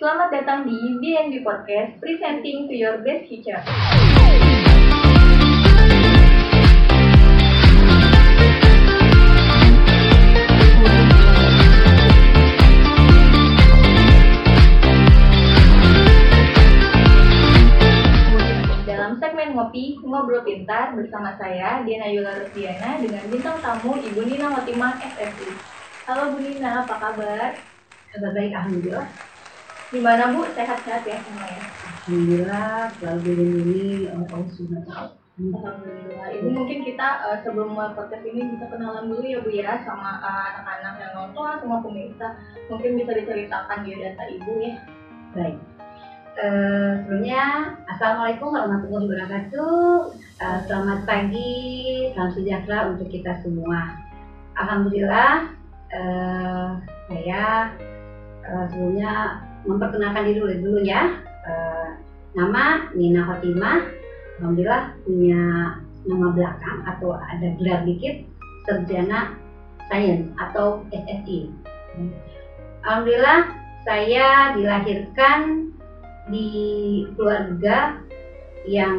Selamat 0.00 0.32
datang 0.32 0.64
di 0.64 0.96
BNB 0.96 1.44
Podcast, 1.44 2.00
presenting 2.00 2.64
to 2.64 2.72
your 2.72 3.04
best 3.04 3.28
future. 3.28 3.60
Dalam 18.88 19.20
segmen 19.20 19.52
ngobrol 19.52 20.40
pintar 20.48 20.96
bersama 20.96 21.36
saya, 21.36 21.84
Diana 21.84 22.08
Yula 22.08 22.40
Rusdiana, 22.40 22.96
dengan 23.04 23.28
bintang 23.28 23.60
tamu 23.60 24.00
Ibu 24.00 24.24
Nina 24.24 24.48
Watimah 24.48 24.96
SSI. 24.96 25.52
Halo 26.08 26.32
Bu 26.32 26.40
Nina, 26.40 26.88
apa 26.88 26.96
kabar? 26.96 27.52
Kabar 28.16 28.30
baik, 28.32 28.56
Alhamdulillah. 28.56 29.29
Gimana 29.90 30.30
Bu? 30.30 30.46
Sehat-sehat 30.54 31.02
ya 31.02 31.18
semuanya? 31.18 31.66
Alhamdulillah, 32.06 32.94
selalu 33.02 33.20
dilindungi 33.26 34.06
oleh 34.06 34.28
Allah 34.30 34.50
Subhanahu 34.54 34.86
Ta'ala. 34.86 35.18
Alhamdulillah. 35.40 36.26
Ibu 36.30 36.48
mungkin 36.54 36.78
kita 36.86 37.08
eh, 37.26 37.38
sebelum 37.42 37.74
podcast 37.74 38.22
ini 38.22 38.54
bisa 38.54 38.70
kenalan 38.70 39.10
dulu 39.10 39.26
ya 39.26 39.42
Bu 39.42 39.50
ya 39.50 39.82
sama 39.82 40.22
eh, 40.22 40.42
anak-anak 40.54 40.94
yang 40.94 41.12
nonton, 41.18 41.58
semua 41.58 41.82
pemirsa. 41.82 42.38
Mungkin 42.70 43.02
bisa 43.02 43.10
diceritakan 43.18 43.78
biodata 43.82 44.22
Ibu 44.30 44.52
ya. 44.62 44.74
Baik. 45.34 45.58
Eh, 46.38 46.92
sebelumnya, 47.02 47.44
Assalamualaikum 47.90 48.48
warahmatullahi 48.54 49.06
wabarakatuh. 49.10 49.90
Eh, 50.38 50.58
selamat 50.70 51.00
pagi, 51.02 51.54
salam 52.14 52.30
sejahtera 52.30 52.94
untuk 52.94 53.10
kita 53.10 53.42
semua. 53.42 53.98
Alhamdulillah, 54.54 55.50
eh, 55.90 56.70
saya 57.10 57.74
eh, 58.46 58.64
sebelumnya 58.70 59.49
memperkenalkan 59.64 60.28
diri 60.30 60.38
dulu, 60.40 60.54
dulu 60.60 60.78
ya. 60.84 61.20
Eh, 61.46 61.88
nama 62.36 62.88
Nina 62.96 63.26
Fatimah. 63.26 63.78
Alhamdulillah 64.40 64.96
punya 65.04 65.42
nama 66.08 66.26
belakang 66.32 66.78
atau 66.88 67.12
ada 67.12 67.48
gelar 67.60 67.84
dikit 67.84 68.24
Sarjana 68.64 69.36
Sains 69.92 70.32
atau 70.40 70.84
SSI. 70.88 71.52
Alhamdulillah 72.86 73.52
saya 73.84 74.56
dilahirkan 74.56 75.68
di 76.30 76.48
keluarga 77.16 78.00
yang 78.64 78.96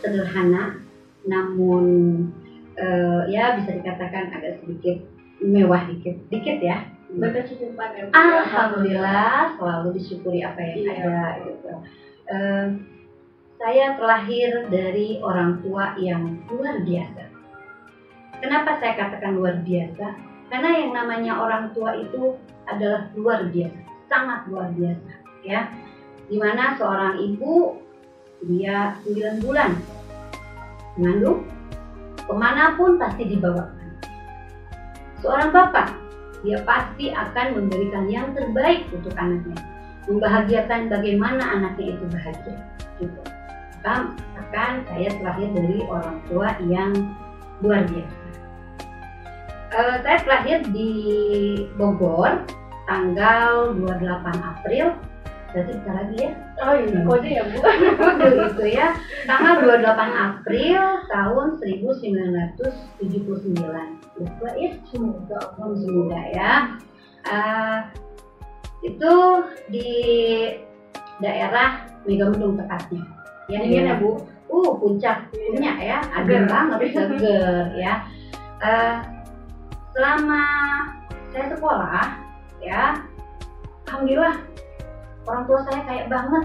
sederhana 0.00 0.80
namun 1.26 1.84
eh, 2.76 3.22
ya 3.30 3.58
bisa 3.58 3.76
dikatakan 3.80 4.32
agak 4.34 4.60
sedikit 4.62 4.96
mewah 5.42 5.82
dikit 5.90 6.16
dikit 6.30 6.58
ya 6.62 6.86
Berkecukupan 7.12 7.88
ya. 7.92 8.04
Alhamdulillah 8.16 9.56
selalu 9.60 9.88
disyukuri 10.00 10.40
apa 10.40 10.58
yang 10.64 10.76
Iya. 10.80 10.92
ada 10.96 11.24
gitu. 11.44 11.72
Eh, 12.32 12.66
saya 13.60 13.94
terlahir 13.94 14.50
dari 14.72 15.20
orang 15.20 15.60
tua 15.60 15.94
yang 16.00 16.40
luar 16.48 16.82
biasa. 16.82 17.22
Kenapa 18.42 18.80
saya 18.82 18.98
katakan 18.98 19.38
luar 19.38 19.62
biasa? 19.62 20.18
Karena 20.50 20.70
yang 20.74 20.92
namanya 20.92 21.38
orang 21.38 21.70
tua 21.70 21.94
itu 21.94 22.34
adalah 22.66 23.06
luar 23.14 23.46
biasa, 23.48 23.78
sangat 24.10 24.50
luar 24.50 24.68
biasa, 24.74 25.12
ya. 25.46 25.70
Di 26.26 26.36
mana 26.36 26.74
seorang 26.74 27.22
ibu 27.22 27.78
dia 28.50 28.98
9 29.06 29.38
bulan 29.38 29.70
mengandung, 30.98 31.46
ke 32.18 32.34
mana 32.34 32.74
pun 32.74 32.98
pasti 32.98 33.30
dibawakan. 33.30 33.88
Seorang 35.22 35.54
bapak 35.54 36.01
dia 36.42 36.58
pasti 36.66 37.14
akan 37.14 37.54
memberikan 37.54 38.10
yang 38.10 38.34
terbaik 38.34 38.90
untuk 38.90 39.14
anaknya. 39.14 39.62
Membahagiakan 40.10 40.90
bagaimana 40.90 41.54
anaknya 41.54 41.94
itu 41.94 42.04
bahagia 42.10 42.58
gitu. 42.98 43.22
Maka 43.82 44.14
akan 44.38 44.86
saya 44.90 45.10
terlahir 45.14 45.50
dari 45.54 45.78
orang 45.86 46.18
tua 46.26 46.58
yang 46.66 46.90
luar 47.62 47.86
biasa. 47.86 48.18
Eh, 49.72 49.96
saya 50.04 50.20
terlahir 50.26 50.58
di 50.74 50.90
Bogor 51.78 52.42
tanggal 52.90 53.70
28 53.78 54.42
April. 54.42 54.98
Berarti 55.52 55.72
bentar 55.78 55.94
lagi 56.00 56.16
ya? 56.16 56.32
Oh 56.64 56.72
iya, 56.74 57.04
kode 57.04 57.28
ya 57.28 57.44
Bu. 57.44 57.60
kode 57.62 58.26
gitu 58.50 58.66
ya. 58.66 58.96
Tanggal 59.28 59.60
28 59.62 60.10
April 60.10 60.82
tahun 61.06 61.60
1979 61.60 64.01
ya 64.20 64.70
semoga 64.92 65.40
oh, 65.58 65.72
semoga 65.72 66.20
ya. 66.36 66.52
Eh, 67.22 67.78
itu 68.82 69.14
di 69.70 69.88
daerah 71.22 71.86
Megamendung 72.02 72.58
tepatnya. 72.58 73.06
Ya 73.46 73.62
Dingin 73.62 73.86
ya 73.86 73.94
daerah- 73.94 74.02
Bu. 74.02 74.10
uh 74.52 74.70
puncak 74.76 75.30
punya 75.32 75.72
ya. 75.78 75.98
Adem 76.12 76.44
banget 76.50 76.92
seger 76.92 77.72
ya. 77.78 78.04
Eh, 78.58 78.96
selama 79.94 80.42
saya 81.32 81.46
sekolah 81.56 82.04
ya 82.60 83.00
alhamdulillah 83.88 84.36
orang 85.24 85.42
tua 85.46 85.58
saya 85.70 85.80
kayak 85.86 86.06
banget. 86.10 86.44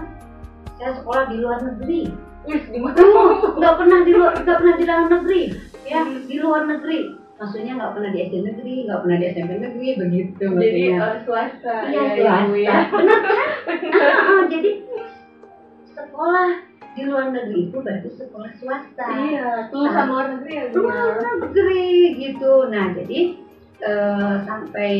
Saya 0.78 0.90
sekolah 1.02 1.26
di 1.26 1.36
luar 1.42 1.58
negeri. 1.58 2.02
Wih, 2.46 2.62
gimana? 2.70 2.96
Uh, 2.96 3.58
nggak 3.60 3.74
pernah 3.76 4.00
di 4.06 4.12
luar 4.14 4.32
nggak 4.40 4.56
pernah 4.62 4.74
di 4.78 4.84
dalam 4.86 5.06
negeri. 5.10 5.42
Ya 5.84 6.00
di 6.06 6.36
luar 6.38 6.64
negeri 6.70 7.27
maksudnya 7.38 7.72
nggak 7.72 7.92
pernah 7.92 8.10
di 8.10 8.18
SD 8.20 8.34
negeri 8.42 8.74
nggak 8.84 9.00
pernah 9.00 9.16
di 9.16 9.26
SMP 9.28 9.50
negeri 9.56 9.88
begitu 9.96 10.44
Jadi 10.44 10.50
maksudnya 10.50 10.98
eh, 10.98 11.18
swasta. 11.22 11.74
iya 11.84 12.02
ya, 12.02 12.34
swasta 12.42 12.58
ya. 12.58 12.76
benar 12.90 13.20
kan 13.22 13.48
Ah, 13.88 14.18
ah, 14.28 14.42
jadi 14.44 14.70
sekolah 15.88 16.48
di 16.90 17.02
luar 17.04 17.26
negeri 17.30 17.60
itu 17.64 17.76
berarti 17.78 18.08
sekolah 18.12 18.50
swasta 18.54 19.06
Iya, 19.08 19.48
lulusan 19.70 20.04
luar 20.08 20.26
negeri 20.32 20.52
ya 20.52 20.64
Bu. 20.68 20.76
luar 20.80 21.14
negeri 21.38 21.86
gitu 22.16 22.52
nah 22.66 22.86
jadi 22.90 23.20
eh, 23.80 24.34
sampai 24.42 24.90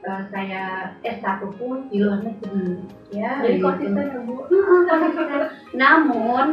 eh, 0.00 0.22
saya 0.26 0.62
S1 1.02 1.28
pun 1.54 1.86
di 1.86 2.00
luar 2.00 2.20
negeri 2.20 2.80
ya 3.12 3.36
Jadi 3.38 3.52
gitu. 3.54 3.64
konsisten 3.68 4.06
ya 4.06 4.20
Bu. 4.22 4.36
Namun 5.74 6.46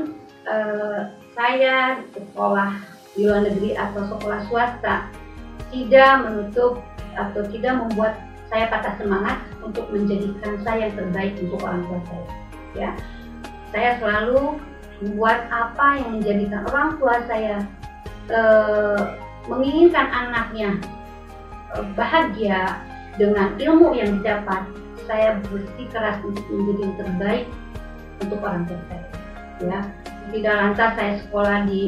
eh, 0.44 1.00
saya 1.32 1.76
sekolah 2.10 2.72
di 3.10 3.24
luar 3.24 3.42
negeri 3.42 3.72
atau 3.74 4.04
sekolah 4.06 4.40
swasta 4.46 5.08
tidak 5.70 6.26
menutup 6.26 6.82
atau 7.18 7.42
tidak 7.50 7.74
membuat 7.86 8.14
saya 8.50 8.66
patah 8.70 8.98
semangat 8.98 9.38
untuk 9.62 9.86
menjadikan 9.94 10.58
saya 10.66 10.90
yang 10.90 10.96
terbaik 10.98 11.34
untuk 11.38 11.60
orang 11.62 11.82
tua 11.86 12.00
saya. 12.10 12.26
Ya, 12.74 12.90
saya 13.70 13.90
selalu 14.02 14.58
membuat 15.00 15.46
apa 15.54 15.88
yang 16.02 16.10
menjadikan 16.18 16.62
orang 16.70 16.90
tua 16.98 17.16
saya 17.30 17.56
eh, 18.30 19.02
menginginkan 19.46 20.08
anaknya 20.10 20.70
eh, 21.78 21.86
bahagia 21.94 22.82
dengan 23.22 23.54
ilmu 23.62 23.94
yang 23.94 24.22
didapat. 24.22 24.66
Saya 25.10 25.42
bersikeras 25.50 26.22
untuk 26.22 26.46
menjadi 26.54 26.82
yang 26.86 26.96
terbaik 27.02 27.46
untuk 28.22 28.40
orang 28.46 28.70
tua 28.70 28.78
saya 28.90 29.10
ya 29.60 29.80
tidak 30.32 30.56
lantas 30.56 30.92
saya 30.96 31.14
sekolah 31.26 31.58
di 31.68 31.82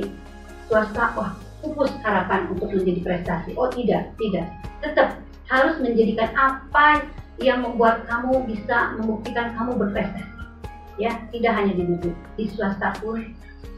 swasta 0.67 1.05
wah 1.15 1.31
pupus 1.61 1.93
harapan 2.01 2.49
untuk 2.51 2.73
menjadi 2.73 3.01
prestasi. 3.05 3.53
Oh 3.55 3.69
tidak 3.69 4.11
tidak. 4.17 4.49
Tetap 4.81 5.17
harus 5.47 5.77
menjadikan 5.79 6.29
apa 6.33 7.05
yang 7.41 7.65
membuat 7.65 8.05
kamu 8.09 8.45
bisa 8.49 8.97
membuktikan 8.99 9.53
kamu 9.55 9.77
berprestasi. 9.77 10.29
Ya 10.99 11.17
tidak 11.33 11.53
hanya 11.57 11.73
di 11.73 11.83
negeri 11.87 12.13
di 12.37 12.45
swasta 12.51 12.93
pun 12.99 13.33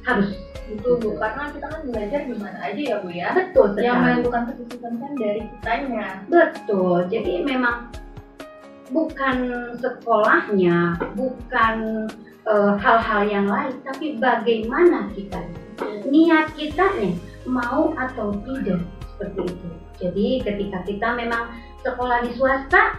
harus. 0.07 0.33
Itu 0.63 0.95
Bu, 0.95 1.19
karena 1.19 1.51
kita 1.51 1.67
kan 1.67 1.81
belajar 1.91 2.23
di 2.23 2.35
mana 2.39 2.55
aja 2.63 2.81
ya 2.81 2.95
Bu 3.03 3.11
ya. 3.11 3.35
betul 3.35 3.75
Yang 3.75 3.83
sekali 3.83 3.99
menentukan 3.99 4.41
kesuksesan 4.47 4.93
kan 4.95 5.11
dari 5.19 5.41
kitanya. 5.43 6.07
betul. 6.31 6.97
Jadi 7.11 7.33
memang 7.43 7.91
bukan 8.91 9.37
sekolahnya 9.79 10.95
bukan 11.19 11.75
eh, 12.47 12.73
hal-hal 12.79 13.21
yang 13.27 13.47
lain 13.49 13.73
tapi 13.83 14.19
bagaimana 14.19 15.09
kita 15.15 15.39
niat 16.07 16.51
kita 16.55 16.85
nih 17.01 17.15
mau 17.45 17.91
atau 17.95 18.35
tidak 18.43 18.81
seperti 19.13 19.41
itu. 19.51 19.69
Jadi 20.01 20.27
ketika 20.43 20.79
kita 20.83 21.07
memang 21.15 21.53
sekolah 21.85 22.25
di 22.25 22.31
swasta, 22.35 22.97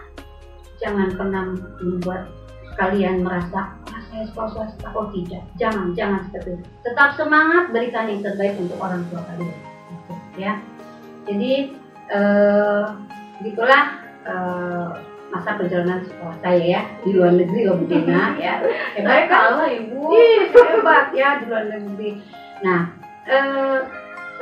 jangan 0.78 1.12
pernah 1.16 1.52
membuat 1.82 2.30
kalian 2.74 3.22
merasa 3.22 3.78
ah 3.90 4.02
saya 4.10 4.24
sekolah 4.30 4.50
swasta. 4.54 4.88
Oh 4.94 5.10
tidak, 5.10 5.42
jangan 5.58 5.92
jangan 5.94 6.26
seperti 6.30 6.58
itu. 6.58 6.64
Tetap 6.86 7.18
semangat 7.18 7.70
berikan 7.74 8.10
yang 8.10 8.22
terbaik 8.22 8.54
untuk 8.58 8.78
orang 8.78 9.02
tua 9.10 9.22
kalian. 9.34 9.58
Gitu, 9.90 10.14
ya. 10.38 10.52
Jadi 11.24 11.52
eh, 12.12 12.84
gitulah 13.42 13.84
eh, 14.28 14.88
masa 15.34 15.58
perjalanan 15.58 16.06
sekolah 16.06 16.36
saya 16.46 16.62
ya 16.62 16.82
di 17.02 17.10
luar 17.10 17.34
negeri 17.34 17.66
loh 17.66 17.74
Bu 17.82 17.86
Dina 17.90 18.34
ya. 18.44 18.62
Hebat 18.94 19.26
kalah 19.26 19.66
Ibu. 19.66 20.02
Hebat 20.54 21.10
ya 21.10 21.42
di 21.42 21.44
luar 21.50 21.64
negeri. 21.66 22.10
Nah, 22.62 22.80
eh, 23.26 23.78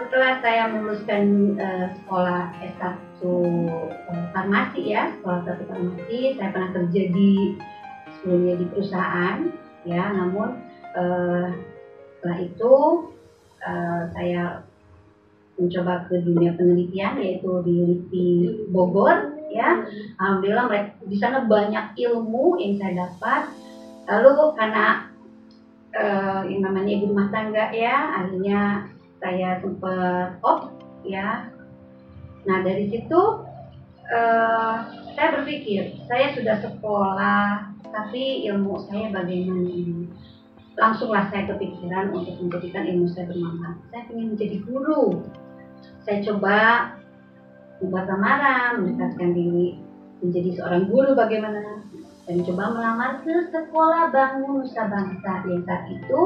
setelah 0.07 0.33
saya 0.43 0.63
meluluskan 0.71 1.55
eh, 1.59 1.87
sekolah 2.03 2.53
S1 2.61 2.91
eh, 3.23 4.27
farmasi 4.35 4.83
ya, 4.91 5.13
sekolah 5.19 5.41
satu 5.47 5.63
farmasi, 5.71 6.35
saya 6.37 6.49
pernah 6.51 6.71
kerja 6.75 7.03
di 7.11 7.57
sebelumnya 8.23 8.55
di 8.59 8.67
perusahaan 8.71 9.39
ya 9.83 10.15
namun 10.15 10.63
uh, 10.95 11.51
setelah 12.15 12.39
itu 12.39 12.73
uh, 13.67 14.03
saya 14.15 14.63
mencoba 15.59 16.07
ke 16.07 16.23
dunia 16.23 16.55
penelitian 16.55 17.19
yaitu 17.19 17.51
di 17.67 17.75
LIPI 17.83 18.29
Bogor 18.71 19.35
ya. 19.51 19.83
Alhamdulillah 20.23 20.67
mereka 20.71 20.91
di 21.03 21.17
sana 21.19 21.45
banyak 21.45 21.99
ilmu 21.99 22.63
yang 22.63 22.79
saya 22.79 23.11
dapat. 23.11 23.43
Lalu 24.07 24.55
karena 24.55 24.87
uh, 25.95 26.43
yang 26.47 26.63
namanya 26.63 26.91
ibu 26.95 27.11
rumah 27.11 27.29
tangga 27.31 27.75
ya 27.75 28.23
akhirnya 28.23 28.87
saya 29.23 29.63
sempat 29.63 30.43
op 30.43 30.75
ya. 31.07 31.47
Nah 32.43 32.59
dari 32.67 32.91
situ 32.91 33.47
uh, 34.11 34.77
saya 35.15 35.29
berpikir 35.39 36.03
saya 36.11 36.35
sudah 36.35 36.59
sekolah 36.67 37.71
tapi 37.95 38.43
ilmu 38.51 38.83
saya 38.91 39.15
bagaimana? 39.15 39.71
Ini 39.71 40.11
langsunglah 40.75 41.29
saya 41.31 41.53
kepikiran 41.55 42.11
untuk 42.11 42.35
menjadikan 42.43 42.89
ilmu 42.89 43.07
saya 43.15 43.31
bermanfaat. 43.31 43.77
Saya 43.95 44.03
ingin 44.11 44.27
menjadi 44.35 44.57
guru. 44.67 45.23
Saya 46.03 46.19
coba 46.27 46.57
membuat 47.79 48.11
lamaran 48.11 48.83
mendekatkan 48.83 49.31
diri 49.37 49.79
menjadi 50.19 50.51
seorang 50.59 50.85
guru 50.91 51.15
bagaimana? 51.15 51.85
Dan 52.23 52.47
coba 52.47 52.71
melamar 52.71 53.11
ke 53.27 53.51
sekolah 53.51 54.15
bangun 54.15 54.63
nusa 54.63 54.83
bangsa. 54.87 55.33
Yang 55.47 55.63
saat 55.67 55.85
itu 55.91 56.23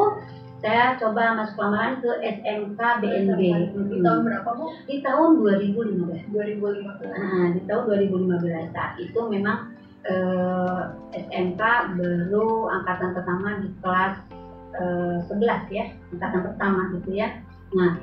saya 0.60 0.96
coba 0.96 1.36
masuk 1.36 1.56
lamaran 1.60 2.00
ke 2.00 2.10
SMK 2.24 2.80
BNB 3.04 3.40
di 3.76 3.96
tahun 4.00 4.20
berapa 4.24 4.50
bu? 4.56 4.66
di 4.88 4.96
tahun 5.04 5.30
2015 5.44 6.32
2015 6.32 7.12
nah 7.12 7.46
di 7.52 7.60
tahun 7.68 7.82
2015 8.08 8.72
saat 8.72 8.92
itu 8.96 9.20
memang 9.28 9.76
eh, 10.08 10.82
SMK 11.12 11.62
baru 12.00 12.72
angkatan 12.72 13.10
pertama 13.12 13.48
di 13.60 13.68
kelas 13.84 14.16
eh, 14.80 15.16
11 15.28 15.76
ya 15.76 15.84
angkatan 16.16 16.40
pertama 16.52 16.80
gitu 16.96 17.10
ya 17.12 17.28
nah 17.76 18.00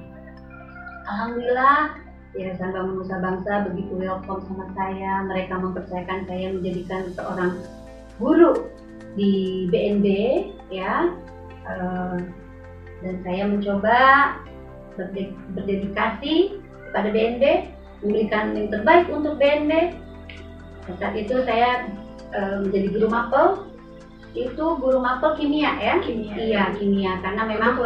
Alhamdulillah 1.04 2.00
Yayasan 2.34 2.74
Bangun 2.74 2.98
Nusa 2.98 3.22
Bangsa 3.22 3.70
begitu 3.70 3.94
welcome 3.94 4.42
sama 4.50 4.66
saya. 4.74 5.22
Mereka 5.30 5.54
mempercayakan 5.54 6.26
saya 6.26 6.50
menjadikan 6.50 7.14
seorang 7.14 7.62
guru 8.18 8.74
di 9.14 9.66
BNB 9.70 10.08
ya. 10.74 11.14
Uh, 11.64 12.20
dan 13.04 13.16
saya 13.28 13.44
mencoba 13.48 14.00
berde 14.96 15.36
berdedikasi 15.58 16.60
kepada 16.90 17.10
BNB, 17.10 17.44
memberikan 18.06 18.56
yang 18.56 18.68
terbaik 18.72 19.08
untuk 19.12 19.36
BNB. 19.42 19.98
Saat 21.00 21.16
itu 21.16 21.44
saya 21.48 21.88
uh, 22.36 22.64
menjadi 22.64 22.88
guru 22.96 23.08
mapel 23.08 23.46
itu 24.34 24.66
guru 24.82 24.98
mapel 24.98 25.38
kimia 25.38 25.78
ya? 25.78 26.02
Kimia. 26.02 26.34
Iya 26.34 26.64
kimia. 26.82 27.22
Karena 27.22 27.46
memang 27.46 27.78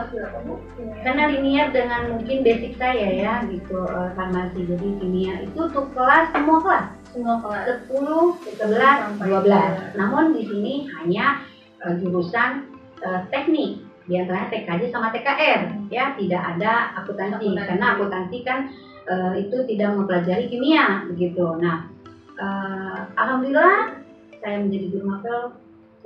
karena 1.04 1.24
linier 1.28 1.68
dengan 1.76 2.16
mungkin 2.16 2.40
basic 2.40 2.80
saya 2.80 3.08
ya 3.12 3.34
gitu 3.52 3.84
uh, 3.84 4.16
farmasi. 4.16 4.64
Jadi 4.64 4.88
kimia 5.04 5.44
itu 5.44 5.60
untuk 5.60 5.92
kelas 5.92 6.32
semua 6.32 6.58
kelas. 6.64 6.86
Semua 7.12 7.36
kelas. 7.44 7.84
10 7.92 8.64
11 8.64 9.20
12 9.20 10.00
namun 10.00 10.24
di 10.40 10.44
sini 10.48 10.74
hanya 10.96 11.44
uh, 11.84 11.94
jurusan 12.00 12.77
uh, 13.04 13.22
teknik. 13.30 13.84
Di 14.08 14.16
antaranya 14.16 14.48
TKJ 14.48 14.82
sama 14.88 15.12
TKR 15.12 15.92
ya 15.92 16.16
tidak 16.16 16.44
ada 16.56 16.96
akuntansi, 17.04 17.52
akuntansi. 17.52 17.68
karena 17.68 17.86
akuntansi 17.92 18.38
kan 18.48 18.60
uh, 19.04 19.36
itu 19.36 19.58
tidak 19.68 19.90
mempelajari 20.00 20.48
kimia 20.48 21.04
begitu. 21.12 21.44
Nah 21.60 21.92
uh, 22.40 23.00
alhamdulillah 23.20 24.00
saya 24.40 24.64
menjadi 24.64 24.86
guru 24.96 25.06
mapel 25.12 25.40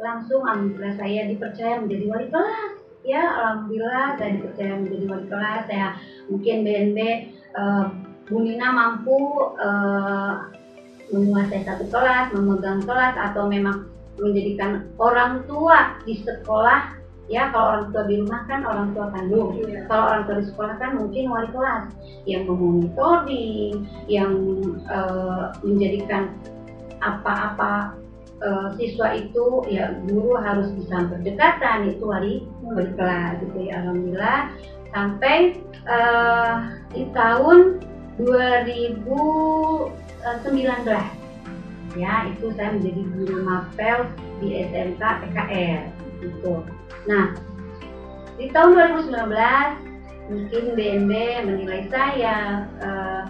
langsung 0.02 0.42
alhamdulillah 0.42 0.98
saya 0.98 1.30
dipercaya 1.30 1.78
menjadi 1.78 2.06
wali 2.10 2.28
kelas. 2.34 2.72
Ya 3.06 3.22
alhamdulillah 3.22 4.18
saya 4.18 4.30
dipercaya 4.34 4.74
menjadi 4.82 5.06
wali 5.06 5.26
kelas. 5.30 5.62
Saya 5.70 5.88
mungkin 6.26 6.56
BNB 6.66 7.00
uh, 7.54 7.86
Bu 8.26 8.42
Nina 8.42 8.74
mampu 8.74 9.54
uh, 9.62 10.50
menguasai 11.12 11.68
satu 11.68 11.86
kelas 11.92 12.32
memegang 12.32 12.82
kelas 12.82 13.14
atau 13.20 13.46
memang 13.46 13.92
menjadikan 14.20 14.92
orang 15.00 15.46
tua 15.48 16.02
di 16.04 16.20
sekolah 16.24 17.00
ya 17.32 17.48
kalau 17.56 17.80
orang 17.80 17.88
tua 17.96 18.04
di 18.12 18.16
rumah 18.20 18.42
kan 18.46 18.62
orang 18.68 18.92
tua 18.92 19.08
kandung. 19.16 19.56
Iya. 19.56 19.88
kalau 19.88 20.04
orang 20.12 20.24
tua 20.28 20.36
di 20.44 20.46
sekolah 20.52 20.76
kan 20.84 20.92
mungkin 21.00 21.24
wali 21.32 21.50
kelas 21.56 21.86
yang 22.28 22.44
memonitoring 22.44 23.88
yang 24.12 24.34
uh, 24.92 25.56
menjadikan 25.64 26.36
apa-apa 27.00 27.96
uh, 28.44 28.76
siswa 28.76 29.16
itu 29.16 29.64
ya 29.72 29.96
guru 30.06 30.36
harus 30.38 30.70
bisa 30.76 31.08
berdekatan 31.08 31.90
itu 31.96 32.04
wali 32.04 32.44
wali 32.68 32.92
kelas 33.00 33.40
gitu 33.48 33.58
ya 33.64 33.80
alhamdulillah. 33.80 34.52
Sampai 34.92 35.56
uh, 35.88 36.68
di 36.92 37.08
tahun 37.16 37.80
2019 38.20 39.88
ya 41.96 42.32
itu 42.32 42.54
saya 42.56 42.76
menjadi 42.78 43.02
guru 43.16 43.38
mapel 43.44 43.98
di 44.40 44.48
SMK 44.70 45.02
PKR 45.02 45.82
gitu 46.24 46.64
nah 47.10 47.36
di 48.40 48.50
tahun 48.50 48.72
2019 49.12 50.32
mungkin 50.32 50.64
BNB 50.80 51.12
menilai 51.44 51.82
saya 51.92 52.66
uh, 52.80 53.24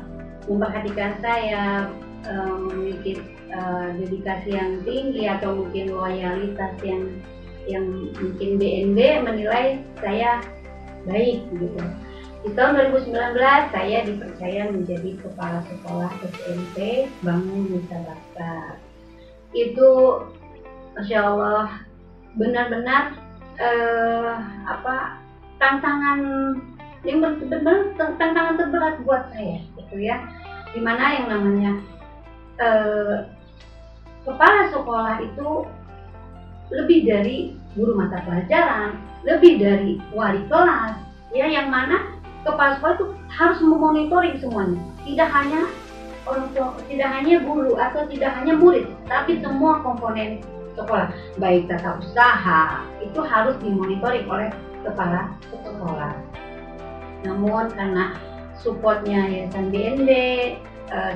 memperhatikan 0.45 1.17
saya 1.21 1.89
um, 2.29 2.69
memiliki 2.69 3.21
uh, 3.53 3.89
dedikasi 3.97 4.53
yang 4.53 4.81
tinggi 4.85 5.25
atau 5.25 5.57
mungkin 5.57 5.93
loyalitas 5.93 6.73
yang 6.85 7.09
yang 7.69 7.85
mungkin 8.17 8.57
BNB 8.57 8.99
menilai 9.21 9.81
saya 10.01 10.41
baik 11.05 11.45
gitu. 11.53 11.81
Di 12.41 12.49
tahun 12.57 12.89
2019 12.97 13.37
saya 13.69 13.97
dipercaya 14.01 14.73
menjadi 14.73 15.13
kepala 15.21 15.61
sekolah 15.69 16.09
SMP 16.25 17.05
Bangun 17.21 17.69
Nusa 17.69 17.97
Bangsa. 18.01 18.81
Itu 19.53 19.89
Masya 20.97 21.19
Allah 21.21 21.85
benar-benar 22.33 23.13
uh, 23.61 24.33
apa 24.65 25.21
tantangan 25.61 26.19
yang 27.05 27.21
benar-benar 27.21 27.93
tantangan 27.97 28.57
terberat 28.57 28.95
buat 29.05 29.29
saya 29.33 29.61
gitu 29.77 30.01
ya 30.01 30.21
di 30.71 30.79
mana 30.79 31.03
yang 31.19 31.27
namanya 31.27 31.71
eh, 32.61 33.17
kepala 34.23 34.69
sekolah 34.71 35.19
itu 35.19 35.49
lebih 36.71 36.99
dari 37.03 37.37
guru 37.75 37.99
mata 37.99 38.23
pelajaran, 38.23 38.95
lebih 39.27 39.59
dari 39.59 39.99
wali 40.15 40.39
kelas, 40.47 40.95
ya 41.35 41.47
yang 41.51 41.67
mana 41.67 42.10
kepala 42.43 42.77
sekolah 42.77 42.95
itu 42.97 43.07
harus 43.31 43.59
memonitoring 43.61 44.35
semuanya, 44.41 44.81
tidak 45.05 45.29
hanya 45.33 45.61
orang 46.29 46.47
tua, 46.53 46.69
tidak 46.85 47.09
hanya 47.09 47.35
guru 47.41 47.73
atau 47.77 48.01
tidak 48.09 48.31
hanya 48.37 48.53
murid, 48.57 48.85
tapi 49.09 49.41
semua 49.41 49.81
komponen 49.81 50.41
sekolah, 50.77 51.09
baik 51.41 51.67
tata 51.67 51.99
usaha 51.99 52.85
itu 53.01 53.19
harus 53.21 53.55
dimonitoring 53.59 54.25
oleh 54.29 54.49
kepala 54.81 55.33
sekolah. 55.51 56.13
Namun 57.21 57.69
karena 57.77 58.17
supportnya 58.57 59.29
Yayasan 59.29 59.69
BND, 59.69 60.11
eh, 60.89 61.15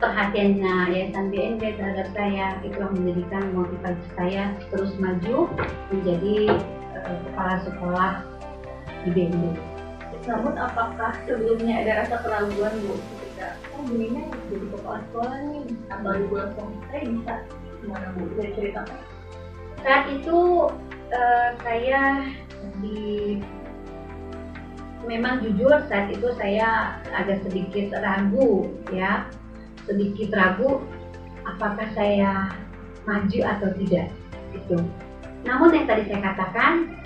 perhatiannya 0.00 0.74
Yayasan 0.96 1.28
BNB 1.28 1.76
terhadap 1.76 2.08
saya 2.16 2.56
itu 2.64 2.80
menjadikan 2.80 3.52
motivasi 3.52 4.06
saya 4.16 4.56
terus 4.72 4.96
maju 4.96 5.46
menjadi 5.92 6.56
uh, 6.96 7.16
kepala 7.28 7.54
sekolah 7.68 8.12
di 9.04 9.08
BNB. 9.12 9.69
Namun 10.28 10.54
apakah 10.60 11.16
sebelumnya 11.24 11.80
ada 11.84 12.04
rasa 12.04 12.20
keraguan 12.20 12.74
Bu 12.84 12.94
ketika 12.96 13.56
oh 13.72 13.82
begini 13.88 14.28
jadi 14.52 14.66
kepala 14.76 14.98
sekolah 15.08 15.38
nih 15.48 15.64
atau 15.88 16.12
ibu 16.12 16.34
langsung 16.36 16.68
saya 16.92 17.02
bisa 17.08 17.34
gimana 17.80 18.06
Bu? 18.16 18.22
Bisa 18.36 18.48
cerita 18.52 18.80
Saat 19.80 20.04
itu 20.12 20.38
uh, 21.08 21.48
saya 21.64 22.28
di 22.84 23.40
memang 25.08 25.40
jujur 25.40 25.72
saat 25.88 26.12
itu 26.12 26.28
saya 26.36 27.00
agak 27.16 27.40
sedikit 27.48 27.96
ragu 28.04 28.68
ya. 28.92 29.24
Sedikit 29.88 30.36
ragu 30.36 30.84
apakah 31.48 31.88
saya 31.96 32.52
maju 33.08 33.40
atau 33.56 33.68
tidak 33.80 34.12
itu. 34.52 34.76
Namun 35.42 35.72
yang 35.72 35.86
tadi 35.88 36.04
saya 36.04 36.20
katakan, 36.20 37.00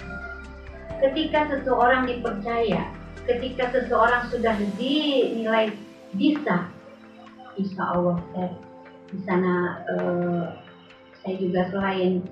ketika 0.98 1.54
seseorang 1.54 2.10
dipercaya, 2.10 2.90
ketika 3.24 3.72
seseorang 3.72 4.28
sudah 4.28 4.54
dinilai 4.76 5.72
bisa, 6.14 6.68
insya 7.56 7.82
Allah 7.96 8.20
saya 8.32 8.52
di 9.12 9.18
sana 9.24 9.54
uh, 9.94 10.44
saya 11.22 11.34
juga 11.38 11.70
selain 11.70 12.24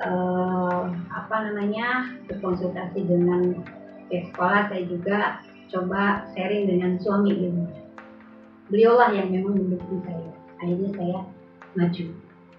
uh, 0.00 0.88
apa 1.12 1.36
namanya 1.50 2.16
berkonsultasi 2.30 3.04
dengan 3.04 3.60
pihak 4.08 4.32
sekolah, 4.32 4.72
saya 4.72 4.82
juga 4.88 5.18
coba 5.72 6.28
sharing 6.36 6.68
dengan 6.68 7.00
suami 7.00 7.32
ini 7.32 7.64
beliaulah 8.72 9.12
yang 9.12 9.28
memang 9.28 9.60
mendukung 9.60 10.00
saya. 10.08 10.32
Akhirnya 10.64 10.90
saya 10.96 11.18
maju 11.76 12.06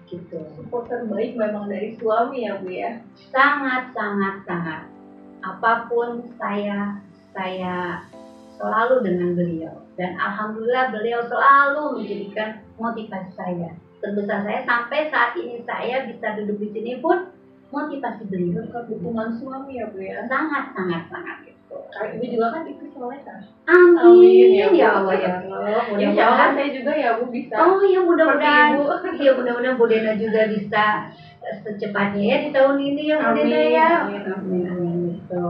gitu. 0.06 0.38
Support 0.60 0.84
terbaik 0.86 1.34
memang 1.34 1.66
dari 1.66 1.98
suami 1.98 2.46
ya 2.46 2.60
Bu 2.62 2.70
ya. 2.70 3.02
sangat 3.34 3.90
sangat 3.96 4.46
sangat. 4.46 4.80
Apa 5.42 5.90
pun 5.90 6.30
saya 6.38 7.02
saya 7.34 8.06
selalu 8.54 9.02
dengan 9.02 9.34
beliau 9.34 9.74
dan 9.94 10.14
alhamdulillah 10.16 10.90
beliau 10.90 11.20
selalu 11.26 12.00
menjadikan 12.00 12.48
motivasi 12.78 13.30
saya 13.34 13.70
terbesar 13.98 14.46
saya 14.46 14.60
sampai 14.62 15.10
saat 15.10 15.34
ini 15.34 15.62
saya 15.62 16.06
bisa 16.06 16.38
duduk 16.38 16.62
di 16.62 16.68
sini 16.70 16.92
pun 17.02 17.30
motivasi 17.68 18.22
beliau 18.30 18.62
Berkat 18.64 18.84
dukungan 18.86 19.28
suami 19.34 19.82
ya 19.82 19.90
Bu 19.90 19.98
ya. 19.98 20.22
sangat 20.24 20.70
sangat 20.72 21.02
sangat 21.10 21.36
gitu 21.42 21.76
Karena 21.90 22.14
Ibu 22.14 22.24
juga 22.30 22.46
kan 22.54 22.62
ikut 22.70 22.88
soleh 22.94 23.18
kan. 23.26 23.40
amin, 23.66 24.50
Bu. 24.70 24.78
ya 24.78 24.88
Allah 24.94 25.14
ya 25.18 25.30
Allah. 25.42 25.58
Allah 25.58 25.98
Insya 25.98 26.22
Allah 26.22 26.46
mudah-mudahan 26.46 26.50
saya 26.54 26.68
juga 26.70 26.92
ya 26.94 27.10
Bu 27.18 27.24
bisa. 27.28 27.54
oh 27.58 27.82
ya 27.82 28.00
mudah-mudahan 28.00 28.68
iya 29.16 29.30
mudah-mudahan 29.34 29.74
Bu 29.74 29.84
Dena 29.90 30.12
juga 30.14 30.40
bisa 30.46 30.84
secepatnya 31.60 32.22
ya 32.22 32.36
di 32.46 32.50
tahun 32.54 32.76
ini 32.78 33.02
ya 33.10 33.16
Bu 33.18 33.28
Dena 33.34 33.42
Amin, 33.42 33.74
ya 33.74 33.88
amin, 34.06 34.22
amin 34.30 34.62
amin 34.70 34.94
gitu 35.18 35.46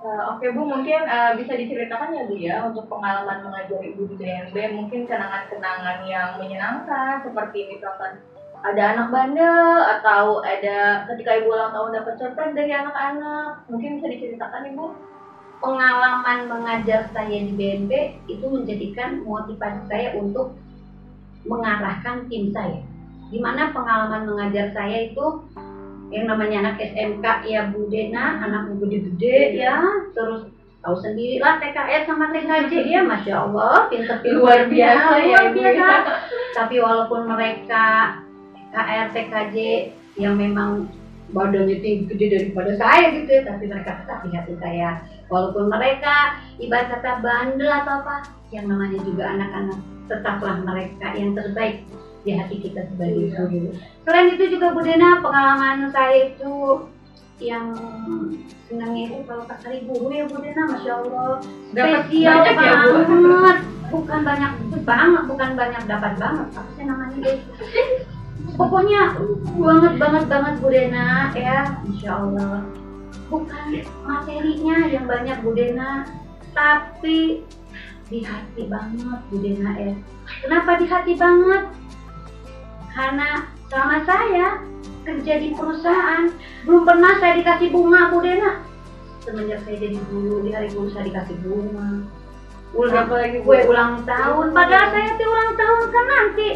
Eh, 0.00 0.22
Oke 0.32 0.48
Bu, 0.56 0.64
mungkin 0.64 1.04
eh, 1.04 1.32
bisa 1.36 1.52
diceritakan 1.52 2.16
ya 2.16 2.22
Bu 2.24 2.34
ya 2.40 2.56
untuk 2.64 2.88
pengalaman 2.88 3.44
mengajar 3.44 3.84
Ibu 3.84 4.08
di 4.10 4.16
DMB, 4.16 4.56
mungkin 4.72 5.04
kenangan-kenangan 5.04 6.08
yang 6.08 6.40
menyenangkan 6.40 7.20
seperti 7.20 7.68
misalkan 7.68 8.16
ada 8.60 8.82
anak 8.96 9.08
bandel 9.12 9.76
atau 10.00 10.40
ada 10.40 11.04
ketika 11.12 11.44
Ibu 11.44 11.52
ulang 11.52 11.72
tahun 11.76 12.00
dapat 12.00 12.14
surprise 12.16 12.56
dari 12.56 12.72
anak-anak, 12.72 13.68
mungkin 13.68 14.00
bisa 14.00 14.08
diceritakan 14.08 14.72
Ibu? 14.72 15.10
pengalaman 15.60 16.48
mengajar 16.48 17.12
saya 17.12 17.36
di 17.36 17.52
BNP 17.52 17.92
itu 18.32 18.46
menjadikan 18.48 19.20
motivasi 19.22 19.80
saya 19.92 20.16
untuk 20.16 20.56
mengarahkan 21.44 22.26
tim 22.32 22.48
saya. 22.50 22.80
Di 23.30 23.38
mana 23.38 23.70
pengalaman 23.70 24.26
mengajar 24.26 24.72
saya 24.72 25.12
itu 25.12 25.44
yang 26.10 26.26
namanya 26.26 26.56
anak 26.66 26.82
SMK 26.82 27.26
ya 27.46 27.70
Bu 27.70 27.86
Dena, 27.86 28.42
anak 28.42 28.74
gede-gede 28.82 29.62
ya, 29.62 29.78
terus 30.10 30.50
tahu 30.82 30.96
sendiri 30.98 31.38
lah 31.38 31.62
TKR 31.62 32.02
sama 32.08 32.34
TKJ 32.34 32.72
ya, 32.88 33.00
masya 33.06 33.34
Allah, 33.46 33.86
pinter-pinter 33.92 34.40
Luar 34.40 34.60
biasa 34.66 35.12
ya, 35.22 35.38
luar 35.38 35.46
biasa. 35.54 35.76
ya. 35.76 35.98
Tapi 36.56 36.76
walaupun 36.82 37.30
mereka 37.30 38.18
TKR 38.74 39.08
TKJ 39.14 39.56
yang 40.18 40.34
memang 40.34 40.90
badannya 41.30 41.78
tinggi 41.78 42.10
gede 42.10 42.26
daripada 42.34 42.74
saya 42.74 43.14
gitu 43.14 43.30
ya, 43.30 43.42
tapi 43.46 43.64
mereka 43.70 44.02
tetap 44.02 44.18
di 44.26 44.30
hati 44.34 44.54
saya. 44.58 44.90
Walaupun 45.30 45.70
mereka 45.70 46.42
ibarat 46.58 46.90
kata 46.90 47.22
bandel 47.22 47.70
atau 47.70 48.02
apa, 48.02 48.26
yang 48.50 48.66
namanya 48.66 48.98
juga 49.06 49.30
anak-anak, 49.30 49.78
tetaplah 50.10 50.58
mereka 50.66 51.06
yang 51.14 51.38
terbaik 51.38 51.86
di 52.24 52.30
hati 52.36 52.56
kita 52.60 52.84
sebagai 52.92 53.32
guru. 53.32 53.72
Selain 54.04 54.28
itu 54.36 54.44
juga 54.58 54.76
Bu 54.76 54.80
Dena, 54.84 55.24
pengalaman 55.24 55.88
saya 55.88 56.32
itu 56.32 56.84
yang 57.40 57.72
senangnya 58.68 59.08
itu 59.08 59.24
kalau 59.24 59.48
pas 59.48 59.60
hari 59.64 59.88
guru 59.88 60.12
ya 60.12 60.28
Bu 60.28 60.38
Dena, 60.44 60.62
Masya 60.68 60.92
Allah. 61.00 61.40
Spesial 61.72 62.36
banyak 62.44 62.56
ya 62.60 62.72
Bu? 62.84 62.92
banget. 63.08 63.58
Bukan 63.90 64.20
banyak 64.22 64.52
banget 64.86 65.22
bukan 65.26 65.50
banyak 65.58 65.82
dapat 65.88 66.12
banget. 66.20 66.46
Apa 66.54 66.70
sih 66.78 66.84
namanya 66.86 67.16
guys 67.18 67.42
pokoknya 68.56 69.16
banget 69.56 69.94
banget 69.96 70.24
banget 70.28 70.54
Bu 70.60 70.68
Dena 70.68 71.32
ya. 71.32 71.58
Insya 71.88 72.10
Allah. 72.20 72.64
Bukan 73.30 73.66
materinya 74.04 74.76
yang 74.90 75.04
banyak 75.06 75.36
Bu 75.40 75.50
Dena. 75.54 76.04
Tapi 76.50 77.46
di 78.10 78.18
hati 78.26 78.62
banget 78.66 79.20
Bu 79.30 79.36
Dena 79.38 79.70
ya. 79.78 79.94
Kenapa 80.44 80.78
di 80.78 80.86
hati 80.86 81.12
banget 81.14 81.62
karena 82.94 83.46
sama 83.70 84.02
saya 84.02 84.60
kerja 85.06 85.34
di 85.40 85.48
perusahaan 85.54 86.28
belum 86.66 86.82
pernah 86.84 87.12
saya 87.22 87.38
dikasih 87.40 87.68
bunga 87.72 88.10
Bu 88.12 88.18
Dena. 88.20 88.60
Semenjak 89.24 89.62
saya 89.64 89.76
jadi 89.78 89.98
guru 90.10 90.42
di 90.44 90.50
hari 90.52 90.68
guru 90.72 90.88
saya 90.92 91.06
dikasih 91.08 91.36
bunga. 91.44 92.04
Udah 92.70 92.90
berapa 93.06 93.14
lagi 93.18 93.38
Bu? 93.42 93.50
gue 93.50 93.58
ulang 93.70 93.92
tahun. 94.06 94.46
Padahal 94.54 94.88
saya 94.94 95.08
tuh 95.18 95.26
ulang 95.28 95.52
tahun 95.58 95.84
kan 95.90 96.06
nanti. 96.06 96.48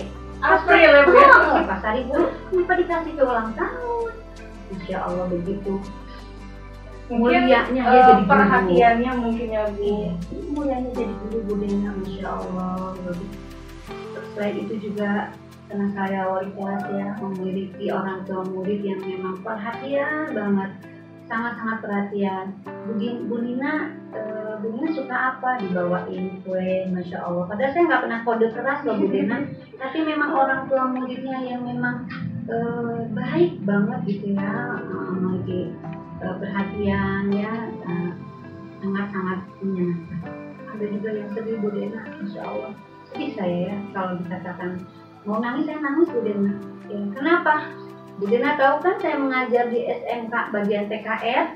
April 0.44 0.76
ya 0.76 1.02
Bu 1.08 1.12
ya? 1.16 1.28
Oh, 1.32 1.60
pas 1.64 1.80
hari 1.80 2.02
guru 2.04 2.26
kenapa 2.52 2.72
dikasih 2.76 3.12
ke 3.16 3.22
ulang 3.24 3.50
tahun? 3.56 4.10
Insya 4.74 4.96
Allah 5.06 5.26
begitu. 5.30 5.72
Mungkin 7.04 7.20
mulianya 7.20 7.60
eh, 7.60 7.92
dia 7.92 8.00
jadi 8.00 8.24
guru. 8.24 8.30
perhatiannya 8.32 9.10
mungkin 9.20 9.46
ya 9.52 9.62
Bu. 9.68 9.80
Iya, 9.80 10.12
mulianya 10.52 10.90
jadi 10.92 11.14
guru 11.26 11.38
budenya 11.48 11.90
Masya 12.00 12.26
Allah. 12.28 12.92
Begitu. 13.06 13.36
Selain 14.34 14.56
itu 14.58 14.74
juga 14.90 15.30
karena 15.74 15.90
saya 15.90 16.30
wali 16.30 16.54
kelas 16.54 16.86
ya 16.86 17.18
memiliki 17.18 17.90
orang 17.90 18.22
tua 18.22 18.46
murid 18.46 18.78
yang 18.86 19.02
memang 19.02 19.42
perhatian 19.42 20.30
banget 20.30 20.70
sangat-sangat 21.26 21.78
perhatian. 21.82 22.54
Bu, 22.86 22.94
Bu 23.26 23.42
Nina 23.42 23.90
eh, 24.14 24.54
Bu 24.62 24.70
Nina 24.70 24.94
suka 24.94 25.34
apa 25.34 25.58
dibawain 25.58 26.38
kue 26.46 26.86
Masya 26.94 27.26
Allah. 27.26 27.50
Padahal 27.50 27.74
saya 27.74 27.90
nggak 27.90 28.02
pernah 28.06 28.20
kode 28.22 28.46
keras 28.54 28.86
loh 28.86 29.02
Bu 29.02 29.10
Dena 29.10 29.50
tapi 29.74 29.98
memang 30.06 30.30
orang 30.30 30.70
tua 30.70 30.94
muridnya 30.94 31.42
yang 31.42 31.66
memang 31.66 32.06
eh, 32.46 33.10
baik 33.10 33.66
banget 33.66 33.98
gitu 34.06 34.38
ya 34.38 34.78
memiliki 34.78 35.74
eh, 36.22 36.34
perhatian 36.38 37.34
ya 37.34 37.50
sangat-sangat 38.78 39.42
menyenangkan. 39.58 40.22
Ada 40.70 40.84
juga 40.86 41.08
yang 41.18 41.28
sedih 41.34 41.58
Bu 41.58 41.74
Dena 41.74 42.06
Masya 42.22 42.42
Allah. 42.46 42.72
Sedih 43.10 43.34
saya 43.34 43.58
ya 43.74 43.76
kalau 43.90 44.22
dikatakan 44.22 44.86
mau 45.24 45.40
nangis 45.40 45.64
saya 45.68 45.80
nangis 45.80 46.08
Bu 46.12 46.20
Dena. 46.20 46.52
Ya, 46.88 47.00
kenapa? 47.16 47.54
Bu 48.20 48.24
Dena 48.28 48.54
tahu 48.60 48.74
kan 48.84 48.96
saya 49.00 49.16
mengajar 49.16 49.72
di 49.72 49.88
SMK 49.88 50.34
bagian 50.54 50.86
TKR 50.86 51.46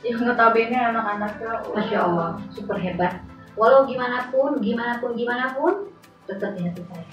Yang 0.00 0.24
notabene 0.24 0.80
anak-anaknya 0.80 1.60
Masya 1.76 1.98
Allah 2.00 2.40
super 2.56 2.80
hebat. 2.80 3.20
Walau 3.54 3.84
gimana 3.84 4.32
pun 4.32 4.56
gimana 4.64 4.96
pun 4.96 5.12
gimana 5.12 5.52
pun 5.52 5.92
tetap 6.24 6.56
di 6.56 6.64
hati 6.64 6.80
saya. 6.88 7.06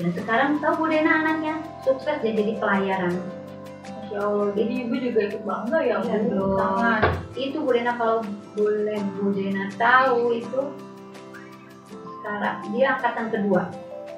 Dan 0.00 0.08
sekarang 0.16 0.56
tahu 0.64 0.84
Bu 0.84 0.86
Dena 0.88 1.20
anaknya 1.20 1.60
sukses 1.84 2.16
dia 2.24 2.32
jadi 2.32 2.56
pelayaran. 2.56 3.12
Masya 3.84 4.18
Allah. 4.24 4.48
Jadi 4.56 4.72
Ibu 4.88 4.94
juga 4.96 5.20
ikut 5.28 5.42
bangga 5.44 5.78
ya 5.84 5.96
Iya 6.00 6.16
Bu. 6.24 6.56
Sangat. 6.56 7.02
itu 7.36 7.56
Bu 7.60 7.70
Dena 7.76 7.92
kalau 8.00 8.24
boleh 8.56 9.00
Bu 9.20 9.28
Dena 9.36 9.68
tahu 9.76 10.32
itu 10.32 10.60
sekarang 12.24 12.56
dia 12.72 12.96
angkatan 12.96 13.28
kedua 13.28 13.68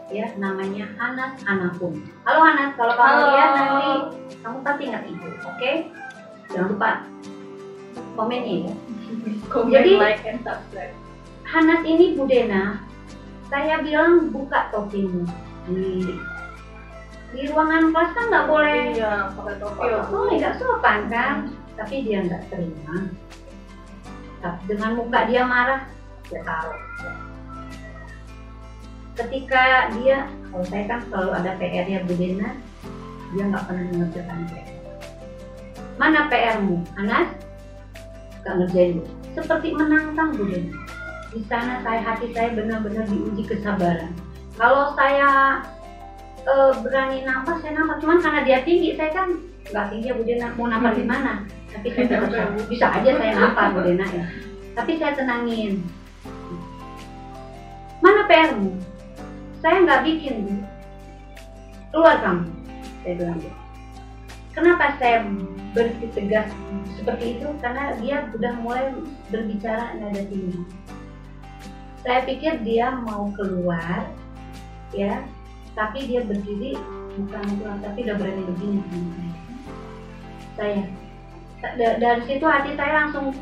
ya 0.08 0.26
namanya 0.36 0.84
Anas 0.96 1.40
Anapun 1.44 2.04
halo 2.24 2.40
Anas 2.44 2.76
kalau 2.76 2.94
kamu 2.94 3.08
Halo. 3.16 3.28
lihat 3.32 3.50
nanti 3.56 3.88
kamu 4.40 4.56
pasti 4.60 4.82
ingat 4.84 5.02
ibu 5.08 5.26
oke 5.42 5.72
jangan 6.52 6.68
lupa 6.70 6.90
komennya 8.14 8.56
ya 8.70 8.74
Comment, 9.46 9.70
Jadi- 9.70 10.00
like, 10.00 10.26
and 10.26 10.42
subscribe. 10.42 10.90
Hanas 11.46 11.80
ini 11.86 12.18
Bu 12.18 12.26
Dena 12.26 12.82
saya 13.46 13.78
bilang 13.78 14.32
buka 14.34 14.68
topimu 14.74 15.22
di 15.70 16.18
di 17.30 17.40
ruangan 17.46 17.94
kelas 17.94 18.10
kan 18.12 18.24
nggak 18.32 18.46
boleh 18.50 18.80
Iya, 18.96 19.30
pakai 19.38 19.54
topi 19.62 19.86
ya 19.86 19.98
Bu. 20.08 20.14
Oh, 20.18 20.26
tidak 20.34 20.52
sopan 20.58 20.98
kan? 21.08 21.36
Tapi 21.78 21.94
dia 22.02 22.26
nggak 22.26 22.42
terima. 22.50 22.96
Dengan 24.66 24.90
muka 24.98 25.20
dia 25.30 25.42
marah, 25.46 25.80
saya 26.26 26.42
tahu. 26.42 26.70
Ketika 29.14 29.94
dia, 29.94 30.26
kalau 30.50 30.64
saya 30.66 30.84
kan 30.90 31.00
selalu 31.06 31.30
ada 31.38 31.50
PR 31.58 31.86
ya 31.86 32.00
Bu 32.02 32.14
Dena, 32.18 32.50
dia 33.30 33.44
nggak 33.46 33.64
pernah 33.70 33.84
mengerjakan 33.94 34.38
PR. 34.50 34.68
Mana 35.94 36.26
PR-mu, 36.26 36.82
Anas? 36.98 37.28
Gak 38.42 38.54
ngerjain 38.58 38.98
Bu. 38.98 39.02
Seperti 39.38 39.70
menantang 39.74 40.34
Bu 40.34 40.50
Dena. 40.50 40.74
Di 41.30 41.40
sana 41.46 41.82
saya 41.82 42.02
hati 42.02 42.34
saya 42.34 42.54
benar-benar 42.54 43.06
diuji 43.06 43.46
kesabaran. 43.46 44.10
Kalau 44.58 44.94
saya 44.98 45.62
eh, 46.44 46.72
berani 46.82 47.22
nampak 47.26 47.62
saya 47.62 47.74
nampak 47.78 47.98
cuman 48.02 48.18
karena 48.22 48.40
dia 48.46 48.58
tinggi 48.62 48.94
saya 48.94 49.10
kan 49.10 49.28
nggak 49.64 49.86
tinggi 49.90 50.06
ya 50.10 50.14
Bu 50.14 50.22
Dena 50.22 50.52
mau 50.54 50.68
nampak 50.68 50.92
di 50.94 51.04
mana 51.08 51.42
tapi 51.72 51.88
saya 51.90 52.06
tetap 52.06 52.28
bisa- 52.30 52.68
bisa 52.68 52.86
aja 53.00 53.10
saya 53.16 53.32
nampak 53.34 53.64
Bu 53.72 53.80
Dena 53.82 54.06
ya 54.12 54.24
tapi 54.76 54.92
saya 55.00 55.12
tenangin 55.16 55.80
mana 58.04 58.28
PR-mu 58.28 58.76
saya 59.64 59.80
nggak 59.80 60.04
bikin 60.04 60.60
keluar 61.88 62.20
kamu 62.20 62.52
saya 63.00 63.14
bilang 63.16 63.38
gitu. 63.40 63.58
kenapa 64.52 64.92
saya 65.00 65.24
berhenti 65.72 66.06
tegas 66.12 66.52
seperti 66.94 67.40
itu? 67.40 67.48
Karena 67.58 67.96
dia 67.98 68.28
sudah 68.30 68.52
mulai 68.60 68.92
berbicara 69.32 69.96
nada 69.96 70.20
tinggi 70.28 70.60
saya 72.04 72.20
pikir 72.28 72.60
dia 72.60 72.92
mau 72.92 73.32
keluar 73.32 74.12
ya 74.92 75.24
tapi 75.72 76.04
dia 76.04 76.20
berdiri 76.20 76.76
bukan 77.16 77.44
pulang 77.58 77.80
tapi 77.80 78.04
udah 78.04 78.16
berani 78.20 78.42
begini. 78.52 78.80
Saya 80.54 80.84
saya 81.64 81.72
da- 81.80 81.98
dari 81.98 82.22
situ 82.28 82.44
hati 82.44 82.76
saya 82.76 82.92
langsung 83.08 83.32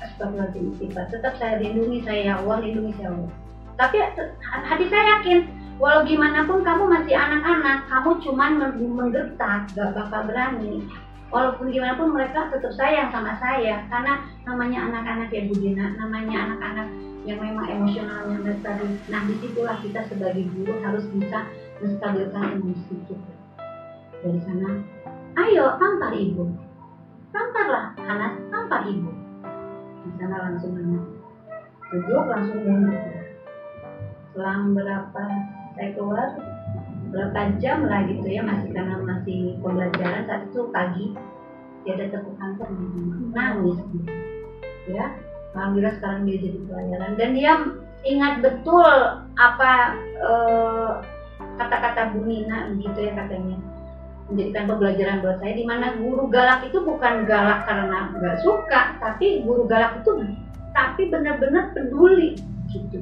astagfirullahaladzim 0.00 0.90
tetap 1.12 1.36
saya 1.36 1.60
lindungi 1.60 2.00
saya 2.02 2.20
ya 2.32 2.34
Allah 2.40 2.64
lindungi 2.64 2.96
saya 2.96 3.12
ya 3.12 3.14
Allah. 3.14 3.32
Tapi 3.76 3.96
hati 4.40 4.84
saya 4.88 5.04
yakin 5.20 5.38
walau 5.76 6.02
gimana 6.08 6.48
pun 6.48 6.64
kamu 6.64 6.88
masih 6.88 7.12
anak-anak 7.12 7.84
kamu 7.88 8.10
cuman 8.24 8.52
menggertak 8.76 9.68
gak 9.76 9.92
bakal 9.92 10.24
berani. 10.24 10.84
Walaupun 11.26 11.74
gimana 11.74 11.98
pun 11.98 12.14
mereka 12.14 12.48
tetap 12.54 12.70
sayang 12.78 13.10
sama 13.10 13.34
saya 13.42 13.82
karena 13.90 14.22
namanya 14.46 14.78
anak-anak 14.88 15.28
ya 15.34 15.42
Bu 15.50 15.58
Dina 15.58 15.98
namanya 15.98 16.36
anak-anak 16.48 16.88
yang 17.26 17.42
memang 17.42 17.66
emosionalnya 17.66 18.38
mereka 18.38 18.78
nah 19.10 19.26
di 19.26 19.34
situlah 19.42 19.74
kita 19.82 20.06
sebagai 20.06 20.46
guru 20.54 20.78
harus 20.86 21.02
bisa 21.10 21.50
menstabilkan 21.82 22.62
emosi 22.62 22.94
kita. 23.10 23.32
Dari 24.22 24.40
sana 24.46 24.70
ayo 25.42 25.74
tampar 25.82 26.14
ibu. 26.14 26.46
Tamparlah 27.34 27.98
anak 28.06 28.32
tampar 28.48 28.86
ibu. 28.86 29.10
Di 30.06 30.10
sana 30.22 30.36
langsung 30.46 30.78
anak 30.78 31.04
duduk 31.86 32.24
langsung 32.26 32.60
mundur 32.66 32.98
selang 34.34 34.74
berapa 34.74 35.22
saya 35.76 35.88
keluar 35.94 36.28
berapa 37.12 37.40
jam 37.62 37.86
lah 37.86 38.02
gitu 38.10 38.26
ya 38.26 38.42
masih 38.42 38.68
karena 38.74 38.96
masih 39.04 39.38
pembelajaran 39.62 40.26
saat 40.26 40.42
itu 40.50 40.60
pagi 40.74 41.06
dia 41.86 41.94
ada 41.94 42.06
tepuk 42.10 42.34
kantor 42.34 42.68
di 42.74 42.86
nangis 43.30 43.78
gitu. 43.94 44.10
ya 44.90 45.06
alhamdulillah 45.54 45.94
sekarang 46.02 46.20
dia 46.26 46.36
jadi 46.42 46.58
pelajaran 46.66 47.12
dan 47.14 47.30
dia 47.30 47.52
ingat 48.02 48.34
betul 48.42 48.92
apa 49.38 49.72
eh, 50.18 50.92
kata-kata 51.56 52.12
Bu 52.12 52.24
Nina 52.28 52.72
gitu 52.76 52.98
ya 53.00 53.12
katanya. 53.16 53.58
Menjadikan 54.26 54.64
pembelajaran 54.66 55.22
buat 55.22 55.38
saya 55.38 55.54
di 55.54 55.64
mana 55.64 55.94
guru 56.02 56.26
galak 56.26 56.66
itu 56.66 56.82
bukan 56.82 57.30
galak 57.30 57.62
karena 57.62 58.10
nggak 58.10 58.42
suka 58.42 58.98
tapi 58.98 59.46
guru 59.46 59.70
galak 59.70 60.02
itu 60.02 60.10
tapi 60.74 61.02
benar-benar 61.08 61.70
peduli. 61.72 62.34
Gitu 62.66 62.98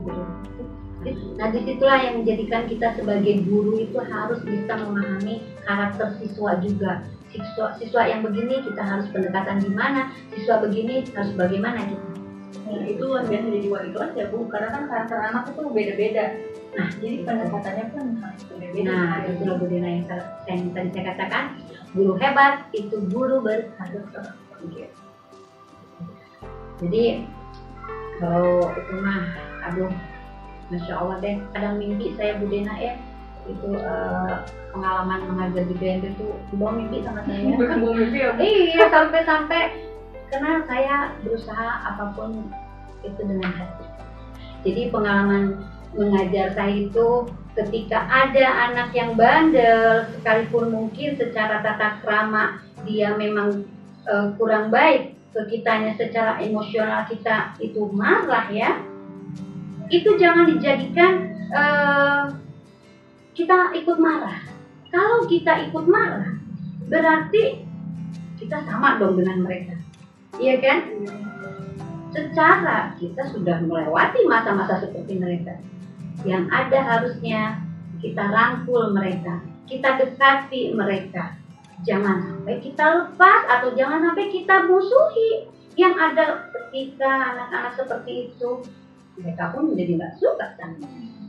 Nah 1.37 1.46
di 1.52 1.61
situlah 1.68 1.99
yang 2.00 2.14
menjadikan 2.23 2.64
kita 2.64 2.96
sebagai 2.96 3.44
guru 3.44 3.82
itu 3.82 3.99
harus 4.00 4.40
bisa 4.46 4.73
memahami 4.80 5.44
karakter 5.64 6.16
siswa 6.23 6.56
juga. 6.64 7.04
Siswa, 7.34 7.75
siswa 7.82 8.02
yang 8.06 8.23
begini 8.23 8.62
kita 8.62 8.78
harus 8.78 9.11
pendekatan 9.11 9.58
di 9.58 9.70
mana, 9.75 10.14
siswa 10.30 10.62
begini 10.62 11.02
harus 11.12 11.34
bagaimana 11.34 11.82
kita. 11.82 12.08
Nah, 12.64 12.87
itu 12.87 13.02
luar 13.02 13.26
biasa 13.26 13.46
jadi 13.50 13.68
wali 13.68 13.90
kelas 13.90 14.12
ya 14.14 14.26
bu, 14.30 14.46
karena 14.49 14.68
kan 14.70 14.82
karakter 14.87 15.18
anak 15.18 15.44
itu 15.50 15.62
beda-beda. 15.68 16.25
Nah, 16.78 16.88
jadi 17.02 17.16
pendekatannya 17.26 17.84
pun 17.90 18.04
harus 18.23 18.42
beda-beda. 18.46 18.87
Nah, 18.87 19.14
itu 19.26 19.42
Dina 19.66 19.88
yang, 19.90 20.06
yang 20.46 20.61
tadi 20.70 20.88
saya 20.94 21.04
katakan, 21.12 21.44
guru 21.92 22.14
hebat 22.23 22.70
itu 22.70 22.96
guru 23.11 23.42
berkarakter. 23.42 24.38
Jadi 26.80 27.04
kalau 28.23 28.70
itu 28.73 28.94
mah, 29.02 29.26
aduh 29.68 29.92
Masya 30.73 30.94
Allah 30.97 31.16
deh, 31.21 31.37
kadang 31.52 31.76
mimpi 31.76 32.16
saya 32.16 32.40
Bu 32.40 32.49
Dena 32.49 32.75
ya 32.80 32.94
itu 33.44 33.76
uh, 33.76 34.40
pengalaman 34.73 35.21
mengajar 35.28 35.68
di 35.68 35.76
BND 35.76 36.16
itu 36.16 36.33
bawa 36.56 36.80
mimpi 36.80 37.04
sama 37.04 37.21
saya. 37.28 37.52
Bukan 37.61 37.78
bawa 37.85 37.94
mimpi 38.00 38.18
ya? 38.25 38.30
Iya 38.40 38.83
sampai-sampai 38.88 39.62
karena 40.33 40.52
saya 40.66 40.97
berusaha 41.23 41.68
apa 41.92 42.04
pun 42.16 42.49
itu 43.04 43.21
dengan 43.21 43.52
hati. 43.52 43.85
Jadi 44.64 44.83
pengalaman 44.88 45.61
mengajar 45.94 46.56
saya 46.56 46.88
itu 46.88 47.28
ketika 47.54 48.02
ada 48.11 48.73
anak 48.73 48.90
yang 48.97 49.14
bandel 49.14 50.11
sekalipun 50.18 50.75
mungkin 50.75 51.14
secara 51.14 51.62
tata 51.62 52.02
krama 52.02 52.59
dia 52.83 53.14
memang 53.14 53.62
uh, 54.11 54.35
kurang 54.35 54.75
baik 54.75 55.14
ke 55.30 55.40
kitanya 55.50 55.94
secara 55.94 56.42
emosional 56.42 57.06
kita 57.06 57.54
itu 57.62 57.87
marah 57.94 58.50
ya 58.50 58.83
itu 59.92 60.16
jangan 60.16 60.48
dijadikan 60.48 61.12
uh, 61.52 62.24
kita 63.34 63.74
ikut 63.76 63.98
marah. 64.00 64.40
Kalau 64.88 65.26
kita 65.26 65.66
ikut 65.68 65.84
marah, 65.90 66.38
berarti 66.86 67.66
kita 68.38 68.62
sama 68.62 68.96
dong 69.02 69.18
dengan 69.18 69.42
mereka. 69.42 69.74
Iya 70.38 70.62
kan? 70.62 70.78
Secara 72.14 72.94
kita 72.94 73.26
sudah 73.34 73.58
melewati 73.66 74.23
masa-masa 74.30 74.78
seperti 74.78 75.18
mereka. 75.18 75.58
Yang 76.23 76.47
ada 76.54 76.78
harusnya 76.86 77.58
kita 77.99 78.23
rangkul 78.30 78.94
mereka, 78.94 79.42
kita 79.66 79.99
dekati 79.99 80.70
mereka. 80.78 81.34
Jangan 81.82 82.23
sampai 82.23 82.62
kita 82.62 82.84
lepas 82.86 83.40
atau 83.50 83.75
jangan 83.75 83.99
sampai 84.10 84.30
kita 84.30 84.62
musuhi. 84.70 85.50
Yang 85.75 85.94
ada 85.99 86.25
ketika 86.54 87.34
anak-anak 87.34 87.75
seperti 87.75 88.30
itu 88.30 88.62
mereka 89.18 89.54
pun 89.54 89.72
menjadi 89.72 89.92
nggak 89.98 90.14
suka 90.18 90.46
kan 90.58 90.78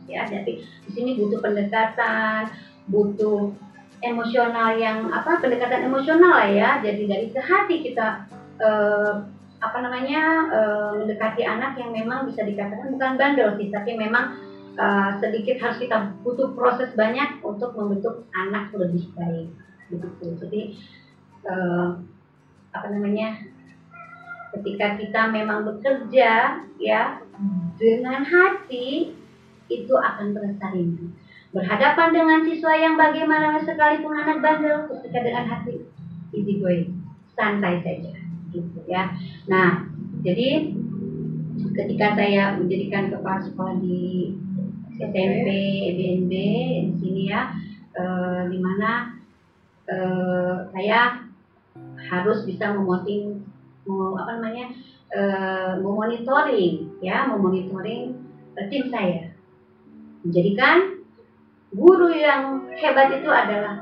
ya. 0.09 0.25
Jadi 0.25 0.61
di 0.61 0.91
sini 0.93 1.17
butuh 1.17 1.39
pendekatan 1.41 2.49
butuh 2.89 3.53
emosional 4.05 4.77
yang 4.77 5.09
apa 5.09 5.41
pendekatan 5.41 5.89
emosional 5.89 6.33
lah 6.37 6.49
ya. 6.49 6.69
Jadi 6.81 7.03
dari 7.09 7.27
ke 7.33 7.41
hati 7.41 7.81
kita 7.81 8.29
eh, 8.61 9.13
apa 9.63 9.77
namanya 9.81 10.21
eh, 10.53 10.89
mendekati 11.01 11.41
anak 11.41 11.79
yang 11.79 11.91
memang 11.95 12.29
bisa 12.29 12.45
dikatakan 12.45 12.93
bukan 12.93 13.17
bandel 13.17 13.57
sih 13.57 13.73
tapi 13.73 13.97
memang 13.97 14.37
eh, 14.77 15.11
sedikit 15.23 15.57
harus 15.63 15.81
kita 15.81 16.13
butuh 16.21 16.53
proses 16.53 16.93
banyak 16.93 17.41
untuk 17.41 17.73
membentuk 17.73 18.29
anak 18.35 18.69
lebih 18.75 19.09
baik 19.17 19.49
begitu. 19.89 20.25
Jadi 20.45 20.61
eh, 21.49 21.89
apa 22.75 22.87
namanya 22.91 23.39
ketika 24.55 24.95
kita 24.99 25.21
memang 25.31 25.67
bekerja 25.67 26.63
ya 26.79 27.01
dengan 27.75 28.23
hati 28.23 29.15
itu 29.67 29.93
akan 29.93 30.31
terasa 30.31 30.71
rindu. 30.71 31.11
Berhadapan 31.55 32.09
dengan 32.11 32.39
siswa 32.43 32.73
yang 32.75 32.99
bagaimana 32.99 33.63
sekalipun 33.63 34.11
anak 34.11 34.43
bandel, 34.43 34.91
ketika 34.91 35.23
dengan 35.23 35.47
hati 35.47 35.87
easy 36.35 36.59
going, 36.59 36.99
santai 37.31 37.79
saja, 37.79 38.11
gitu 38.51 38.79
ya. 38.91 39.15
Nah, 39.47 39.87
jadi 40.19 40.75
ketika 41.75 42.19
saya 42.19 42.59
menjadikan 42.59 43.07
kepala 43.07 43.39
sekolah 43.39 43.75
di 43.79 44.35
SMP, 44.99 45.47
BNB 45.95 46.33
di 46.91 46.93
sini 46.99 47.23
ya, 47.31 47.55
eh, 47.95 48.41
di 48.51 48.59
mana 48.59 49.15
eh, 49.87 50.55
saya 50.75 51.23
harus 52.11 52.43
bisa 52.43 52.75
memoting, 52.75 53.44
apa 53.85 54.31
namanya, 54.41 54.65
uh, 55.13 55.71
memonitoring 55.79 56.99
ya 56.99 57.29
memonitoring 57.29 58.17
uh, 58.57 58.65
tim 58.69 58.89
saya. 58.89 59.31
Menjadikan 60.25 61.05
guru 61.69 62.09
yang 62.09 62.65
hebat 62.81 63.13
itu 63.13 63.29
adalah 63.29 63.81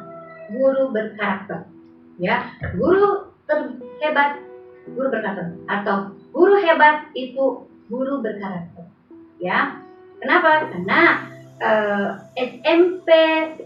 guru 0.52 0.92
berkarakter 0.92 1.66
ya. 2.20 2.52
Guru 2.76 3.32
terhebat 3.48 4.44
guru 4.92 5.08
berkarakter. 5.08 5.56
Atau 5.72 6.20
guru 6.36 6.60
hebat 6.60 7.08
itu 7.16 7.64
guru 7.88 8.20
berkarakter 8.20 8.92
ya. 9.40 9.80
Kenapa? 10.20 10.72
Karena 10.72 11.32
eh, 11.64 12.10
SMP 12.36 13.10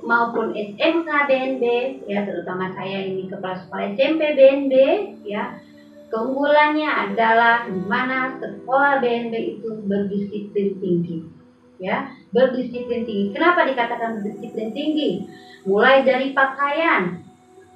maupun 0.04 0.54
SMK 0.54 1.10
BNB 1.30 1.64
ya 2.10 2.26
terutama 2.26 2.70
saya 2.78 3.06
ini 3.06 3.26
kepala 3.30 3.62
sekolah 3.64 3.94
SMP 3.98 4.38
BNB 4.38 4.74
ya 5.26 5.58
Keunggulannya 6.08 6.88
adalah 6.88 7.68
di 7.68 7.84
mana 7.84 8.40
sekolah 8.40 9.04
BNB 9.04 9.34
itu 9.60 9.70
berdisiplin 9.84 10.80
tinggi. 10.80 11.18
Ya, 11.78 12.10
berdisiplin 12.34 13.06
tinggi. 13.06 13.36
Kenapa 13.36 13.68
dikatakan 13.68 14.24
berdisiplin 14.24 14.72
tinggi? 14.74 15.28
Mulai 15.68 16.08
dari 16.08 16.32
pakaian, 16.32 17.22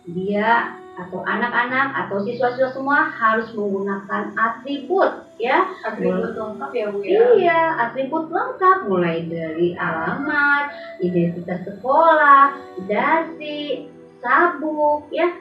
dia 0.08 0.82
atau 0.92 1.24
anak-anak 1.24 2.06
atau 2.06 2.20
siswa-siswa 2.22 2.70
semua 2.76 3.08
harus 3.08 3.48
menggunakan 3.56 4.36
atribut 4.36 5.24
ya 5.40 5.64
atribut 5.88 6.36
lengkap 6.36 6.72
ya 6.76 6.86
bu 6.92 7.00
ya 7.02 7.22
iya 7.40 7.62
atribut 7.88 8.28
lengkap 8.28 8.92
mulai 8.92 9.24
dari 9.26 9.72
alamat 9.80 10.76
identitas 11.00 11.64
sekolah 11.64 12.54
dasi 12.86 13.88
sabuk 14.20 15.08
ya 15.16 15.32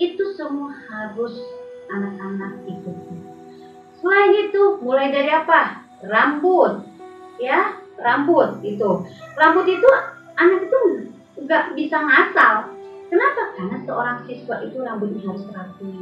itu 0.00 0.24
semua 0.38 0.72
harus 0.88 1.34
anak-anak 1.90 2.62
ikuti. 2.70 3.14
Selain 4.00 4.32
itu, 4.48 4.80
mulai 4.80 5.12
dari 5.12 5.28
apa? 5.28 5.84
Rambut, 6.00 6.88
ya, 7.36 7.76
rambut 8.00 8.64
itu. 8.64 9.04
Rambut 9.36 9.66
itu 9.68 9.88
anak 10.40 10.64
itu 10.64 10.78
nggak 11.44 11.76
bisa 11.76 12.00
ngasal. 12.00 12.72
Kenapa? 13.10 13.42
Karena 13.58 13.76
seorang 13.84 14.22
siswa 14.24 14.62
itu 14.64 14.80
rambutnya 14.80 15.20
harus 15.26 15.44
rapi, 15.50 15.92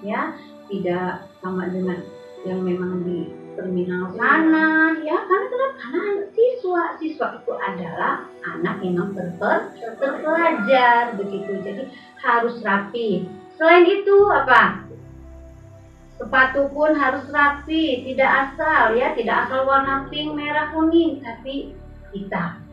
ya, 0.00 0.32
tidak 0.66 1.28
sama 1.44 1.68
dengan 1.68 2.00
yang 2.44 2.64
memang 2.64 3.04
di 3.04 3.28
terminal 3.54 4.10
sana, 4.16 4.96
ya. 5.04 5.16
Karena 5.28 5.46
kenapa? 5.46 5.74
Karena 5.78 5.98
anak 6.10 6.28
siswa, 6.34 6.82
siswa 6.98 7.26
itu 7.38 7.52
adalah 7.54 8.26
anak 8.42 8.76
yang 8.82 9.12
terpelajar 9.96 11.14
begitu. 11.20 11.52
Jadi 11.62 11.82
harus 12.18 12.58
rapi. 12.64 13.28
Selain 13.54 13.86
itu 13.86 14.16
apa? 14.32 14.83
Sepatu 16.24 16.72
pun 16.72 16.96
harus 16.96 17.28
rapi, 17.28 18.00
tidak 18.08 18.48
asal 18.48 18.96
ya, 18.96 19.12
tidak 19.12 19.44
asal 19.44 19.68
warna 19.68 20.08
pink, 20.08 20.32
merah, 20.32 20.72
kuning, 20.72 21.20
tapi 21.20 21.76
hitam. 22.16 22.64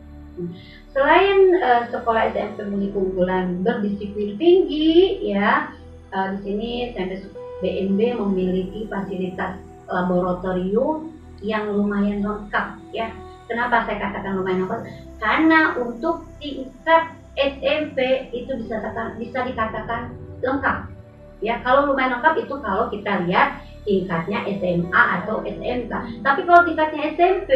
Selain 0.96 1.52
uh, 1.60 1.84
sekolah 1.92 2.32
SMP 2.32 2.64
memiliki 2.64 2.96
keunggulan 2.96 3.60
berdisiplin 3.60 4.40
tinggi, 4.40 5.20
ya 5.36 5.68
uh, 6.16 6.32
di 6.32 6.38
sini 6.40 6.70
SMP 6.96 7.28
BNB 7.60 8.00
memiliki 8.16 8.88
fasilitas 8.88 9.60
laboratorium 9.84 11.12
yang 11.44 11.68
lumayan 11.68 12.24
lengkap, 12.24 12.80
ya. 12.96 13.12
Kenapa 13.52 13.84
saya 13.84 14.00
katakan 14.00 14.40
lumayan 14.40 14.64
lengkap? 14.64 14.80
Karena 15.20 15.76
untuk 15.76 16.24
tingkat 16.40 17.12
SMP 17.36 18.32
itu 18.32 18.56
bisa 18.64 18.80
bisa 19.20 19.38
dikatakan 19.44 20.16
lengkap. 20.40 20.91
Ya, 21.42 21.58
kalau 21.66 21.90
lumayan 21.90 22.22
lengkap 22.22 22.46
itu 22.46 22.54
kalau 22.62 22.86
kita 22.88 23.26
lihat 23.26 23.66
tingkatnya 23.82 24.46
SMA 24.46 25.02
atau 25.20 25.42
SMK. 25.42 25.92
Tapi 26.22 26.40
kalau 26.46 26.62
tingkatnya 26.62 27.10
SMP 27.18 27.52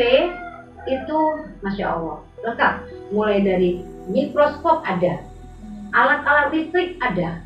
itu 0.91 1.19
masya 1.63 1.95
Allah 1.95 2.19
lengkap. 2.43 2.73
Mulai 3.15 3.39
dari 3.47 3.71
mikroskop 4.11 4.83
ada, 4.83 5.23
alat-alat 5.95 6.51
listrik 6.51 6.99
ada. 6.99 7.39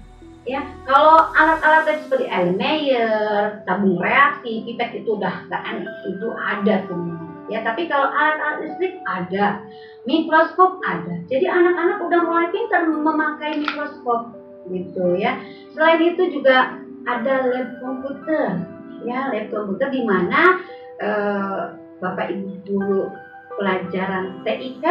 Ya, 0.49 0.65
kalau 0.89 1.21
alat-alat 1.37 2.01
seperti 2.01 2.25
Elmeyer, 2.25 3.61
tabung 3.69 4.01
reaksi, 4.01 4.65
pipet 4.65 5.05
itu 5.05 5.21
udah 5.21 5.45
aneh, 5.53 5.85
itu 6.09 6.33
ada 6.33 6.81
semua. 6.89 7.29
Ya, 7.53 7.61
tapi 7.61 7.85
kalau 7.85 8.09
alat-alat 8.09 8.65
listrik 8.65 8.97
ada, 9.05 9.61
mikroskop 10.09 10.81
ada. 10.89 11.21
Jadi 11.29 11.45
anak-anak 11.45 12.01
udah 12.01 12.21
mulai 12.25 12.49
pintar 12.49 12.89
memakai 12.89 13.61
mikroskop 13.61 14.40
gitu 14.69 15.17
ya. 15.17 15.41
Selain 15.73 16.01
itu 16.03 16.29
juga 16.29 16.81
ada 17.09 17.49
lab 17.49 17.69
komputer 17.81 18.61
ya 19.05 19.33
lab 19.33 19.47
komputer 19.49 19.89
di 19.89 20.03
mana 20.05 20.61
uh, 21.01 21.73
bapak 22.01 22.33
ibu 22.33 22.53
guru 22.69 23.03
pelajaran 23.57 24.41
TIK 24.45 24.85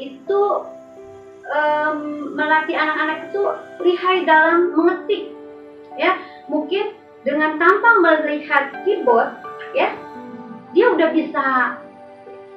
itu 0.00 0.42
um, 1.48 1.98
melatih 2.36 2.76
anak-anak 2.76 3.30
itu 3.30 3.42
lihai 3.84 4.24
dalam 4.24 4.72
mengetik 4.76 5.32
ya 5.96 6.18
mungkin 6.48 6.92
dengan 7.24 7.56
tanpa 7.56 8.00
melihat 8.00 8.84
keyboard 8.84 9.32
ya 9.72 9.92
dia 10.76 10.86
udah 10.92 11.08
bisa 11.14 11.44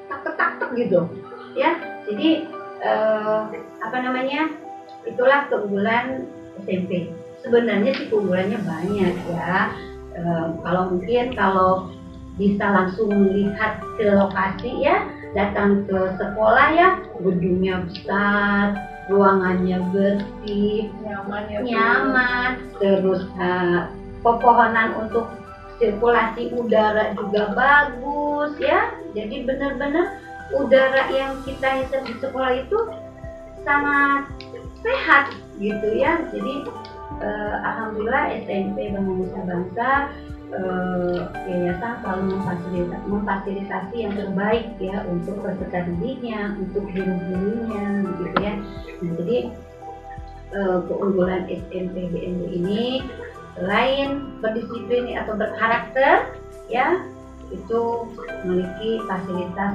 tak 0.08 0.19
tak 0.23 0.60
tak 0.60 0.69
gitu 0.75 1.08
ya 1.56 1.77
jadi 2.08 2.47
uh, 2.84 3.47
apa 3.84 3.97
namanya 4.03 4.51
itulah 5.08 5.47
keunggulan 5.47 6.27
SMP 6.65 7.12
sebenarnya 7.46 7.91
sih 7.96 8.08
keunggulannya 8.12 8.60
banyak 8.65 9.15
ya. 9.32 9.72
E, 10.17 10.22
kalau 10.65 10.84
mungkin 10.91 11.26
kalau 11.38 11.72
bisa 12.38 12.65
langsung 12.70 13.10
melihat 13.10 13.82
ke 13.98 14.13
lokasi 14.13 14.86
ya 14.86 15.10
datang 15.34 15.86
ke 15.89 16.13
sekolah 16.22 16.67
ya 16.78 16.89
gedungnya 17.17 17.82
besar 17.89 18.78
ruangannya 19.10 19.82
bersih 19.89 20.91
nyaman 21.02 21.43
ya 21.50 21.60
nyaman. 21.63 22.52
Terus 22.78 23.26
uh, 23.39 23.89
pepohonan 24.22 24.93
untuk 25.02 25.26
sirkulasi 25.82 26.54
udara 26.54 27.15
juga 27.17 27.56
bagus 27.58 28.54
ya. 28.62 28.93
Jadi 29.17 29.48
benar-benar 29.48 30.22
udara 30.54 31.10
yang 31.10 31.39
kita 31.48 31.82
hisap 31.82 32.06
di 32.06 32.13
sekolah 32.22 32.54
itu 32.54 32.78
sangat 33.65 34.30
sehat 34.86 35.34
gitu 35.58 35.88
ya 35.98 36.22
jadi 36.30 36.56
uh, 37.22 37.56
alhamdulillah 37.65 38.34
SMP 38.46 38.93
Indonesia 38.93 39.41
Bangsa 39.46 39.89
uh, 40.54 41.20
yayasan 41.48 41.93
selalu 42.04 42.24
memfasilitasi, 42.38 43.06
memfasilitasi 43.08 43.96
yang 43.98 44.13
terbaik 44.15 44.67
ya 44.80 45.04
untuk 45.10 45.36
peserta 45.43 45.80
didiknya, 45.88 46.56
untuk 46.60 46.84
guru-gurunya 46.91 47.86
gitu 48.06 48.38
ya. 48.39 48.54
Nah, 49.04 49.12
jadi 49.24 49.38
uh, 50.56 50.78
keunggulan 50.88 51.50
SMP 51.52 52.08
BNB 52.12 52.41
ini 52.63 52.86
selain 53.58 54.38
berdisiplin 54.39 55.17
atau 55.17 55.34
berkarakter 55.34 56.30
ya 56.70 57.02
itu 57.50 58.06
memiliki 58.43 59.02
fasilitas 59.08 59.74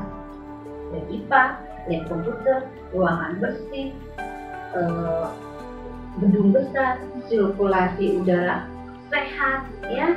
lab 0.92 1.06
IPA, 1.08 1.42
lab 1.88 2.02
komputer, 2.04 2.58
ruangan 2.92 3.32
bersih, 3.40 3.96
gedung 6.20 6.52
besar, 6.52 7.00
sirkulasi 7.30 8.20
udara 8.20 8.68
sehat, 9.12 9.68
ya, 9.92 10.16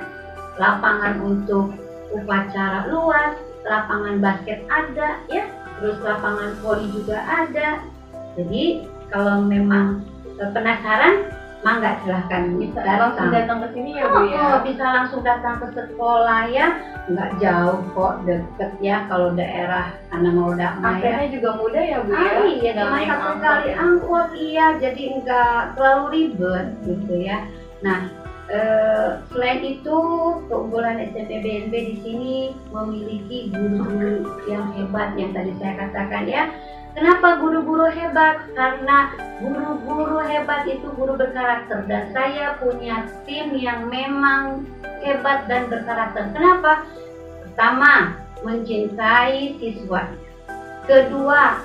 lapangan 0.55 1.19
untuk 1.19 1.75
upacara 2.15 2.88
luas, 2.88 3.36
lapangan 3.67 4.23
basket 4.23 4.63
ada, 4.71 5.19
ya, 5.27 5.43
terus 5.77 5.99
lapangan 5.99 6.55
voli 6.63 6.88
juga 6.95 7.19
ada. 7.27 7.84
Jadi 8.39 8.88
kalau 9.12 9.43
memang 9.43 10.08
eh, 10.39 10.49
penasaran, 10.55 11.27
mangga 11.65 11.97
silahkan 12.06 12.54
bisa 12.62 12.78
langsung 12.86 13.34
datang 13.34 13.58
ke 13.65 13.67
sini 13.73 13.97
ya 13.97 14.06
bu 14.06 14.21
ya. 14.30 14.38
Oh, 14.38 14.58
bisa 14.62 14.86
langsung 14.86 15.21
datang 15.25 15.56
ke 15.58 15.67
sekolah 15.73 16.41
ya, 16.54 16.67
nggak 17.10 17.32
jauh 17.41 17.82
kok 17.97 18.13
deket 18.30 18.71
ya 18.86 19.10
kalau 19.10 19.34
daerah 19.34 19.89
karena 20.13 20.30
mau 20.30 20.54
damai 20.54 21.01
ya. 21.01 21.25
juga 21.34 21.58
mudah 21.58 21.82
ya 21.82 21.97
bu 22.06 22.12
ya. 22.13 22.21
Ah, 22.21 22.45
iya, 22.45 22.71
cuma 22.78 22.97
satu 23.01 23.32
kali 23.41 23.69
angkot 23.73 24.28
iya, 24.38 24.65
jadi 24.78 25.01
nggak 25.25 25.60
terlalu 25.73 26.06
ribet 26.13 26.65
gitu 26.86 27.13
ya. 27.17 27.41
Nah, 27.82 28.13
eh, 28.54 29.17
selain 29.34 29.65
itu 29.65 29.97
keunggulan 30.45 31.01
SMP 31.01 31.41
BNB 31.41 31.73
di 31.73 31.95
sini 32.06 32.36
memiliki 32.69 33.49
guru-guru 33.49 34.21
yang 34.45 34.69
hebat 34.78 35.17
yang 35.17 35.34
tadi 35.34 35.49
saya 35.58 35.73
katakan 35.82 36.30
ya 36.30 36.45
Kenapa 36.95 37.43
guru-guru 37.43 37.91
hebat? 37.91 38.47
Karena 38.55 39.12
guru-guru 39.43 40.23
hebat 40.23 40.63
itu 40.63 40.88
guru 40.95 41.19
berkarakter 41.19 41.84
dan 41.91 42.08
saya 42.15 42.55
punya 42.55 43.12
tim 43.27 43.51
yang 43.51 43.91
memang 43.91 44.63
hebat 45.03 45.43
dan 45.51 45.67
berkarakter. 45.67 46.31
Kenapa? 46.31 46.88
Pertama, 47.43 48.15
mencintai 48.47 49.60
siswa. 49.60 50.08
Kedua, 50.88 51.60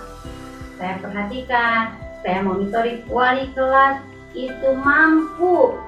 saya 0.83 0.99
perhatikan, 0.99 1.95
saya 2.27 2.43
monitoring 2.43 3.07
wali 3.07 3.47
kelas 3.55 4.03
itu 4.35 4.69
mampu 4.75 5.79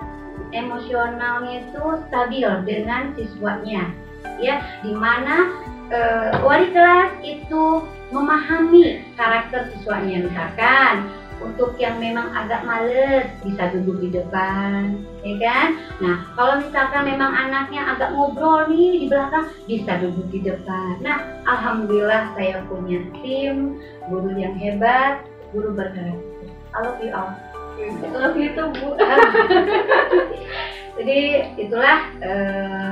emosionalnya 0.55 1.67
itu 1.67 1.85
stabil 2.07 2.47
dengan 2.63 3.11
siswanya. 3.19 3.91
Ya, 4.39 4.63
di 4.87 4.95
mana 4.95 5.51
uh, 5.93 6.41
wali 6.41 6.73
kelas 6.73 7.21
itu 7.23 7.85
memahami 8.11 9.05
karakter 9.15 9.71
siswanya. 9.77 10.27
Misalkan 10.27 11.13
untuk 11.43 11.75
yang 11.77 11.99
memang 11.99 12.31
agak 12.33 12.63
males 12.63 13.27
bisa 13.43 13.71
duduk 13.75 13.99
di 14.03 14.09
depan 14.15 14.99
ya 15.23 15.35
kan? 15.43 15.69
Nah 16.01 16.17
kalau 16.35 16.55
misalkan 16.65 17.03
memang 17.07 17.31
anaknya 17.31 17.83
agak 17.93 18.15
ngobrol 18.17 18.67
nih 18.73 19.05
di 19.05 19.07
belakang 19.07 19.47
bisa 19.69 20.01
duduk 20.01 20.27
di 20.33 20.41
depan. 20.43 20.99
Nah 21.05 21.19
alhamdulillah 21.47 22.33
saya 22.35 22.65
punya 22.67 23.05
tim 23.21 23.79
guru 24.09 24.35
yang 24.35 24.55
hebat 24.57 25.23
guru 25.53 25.77
berkarakter 25.77 26.49
I 26.73 26.79
love 26.81 26.99
you 27.05 27.13
all 27.13 27.37
I 27.77 28.09
love 28.09 28.37
you 28.37 28.57
too 28.57 28.73
bu 28.73 28.97
jadi 30.97 31.19
itulah 31.61 32.01
uh, 32.25 32.91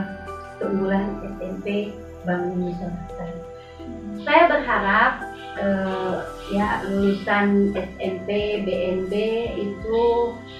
keunggulan 0.61 1.09
SMP 1.41 1.97
Bank 2.25 2.53
Indonesia 2.53 2.89
saya 4.25 4.43
berharap 4.53 5.13
uh, 5.61 6.17
ya 6.53 6.85
lulusan 6.89 7.73
SMP, 7.73 8.61
BNB 8.65 9.13
itu 9.57 10.03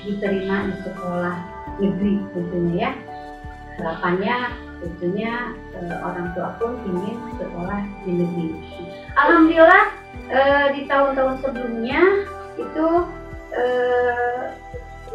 diterima 0.07 0.73
di 0.73 0.75
sekolah 0.87 1.37
negeri 1.81 2.15
tentunya 2.33 2.77
ya. 2.81 2.93
Harapannya 3.81 4.37
tentunya 4.81 5.33
uh, 5.77 5.97
orang 6.05 6.33
tua 6.37 6.57
pun 6.61 6.77
ingin 6.89 7.17
sekolah 7.37 7.81
di 8.05 8.13
negeri. 8.17 8.49
Alhamdulillah 9.17 9.85
uh, 10.33 10.67
di 10.73 10.81
tahun-tahun 10.89 11.37
sebelumnya 11.45 12.03
itu 12.57 12.89
uh, 13.57 14.43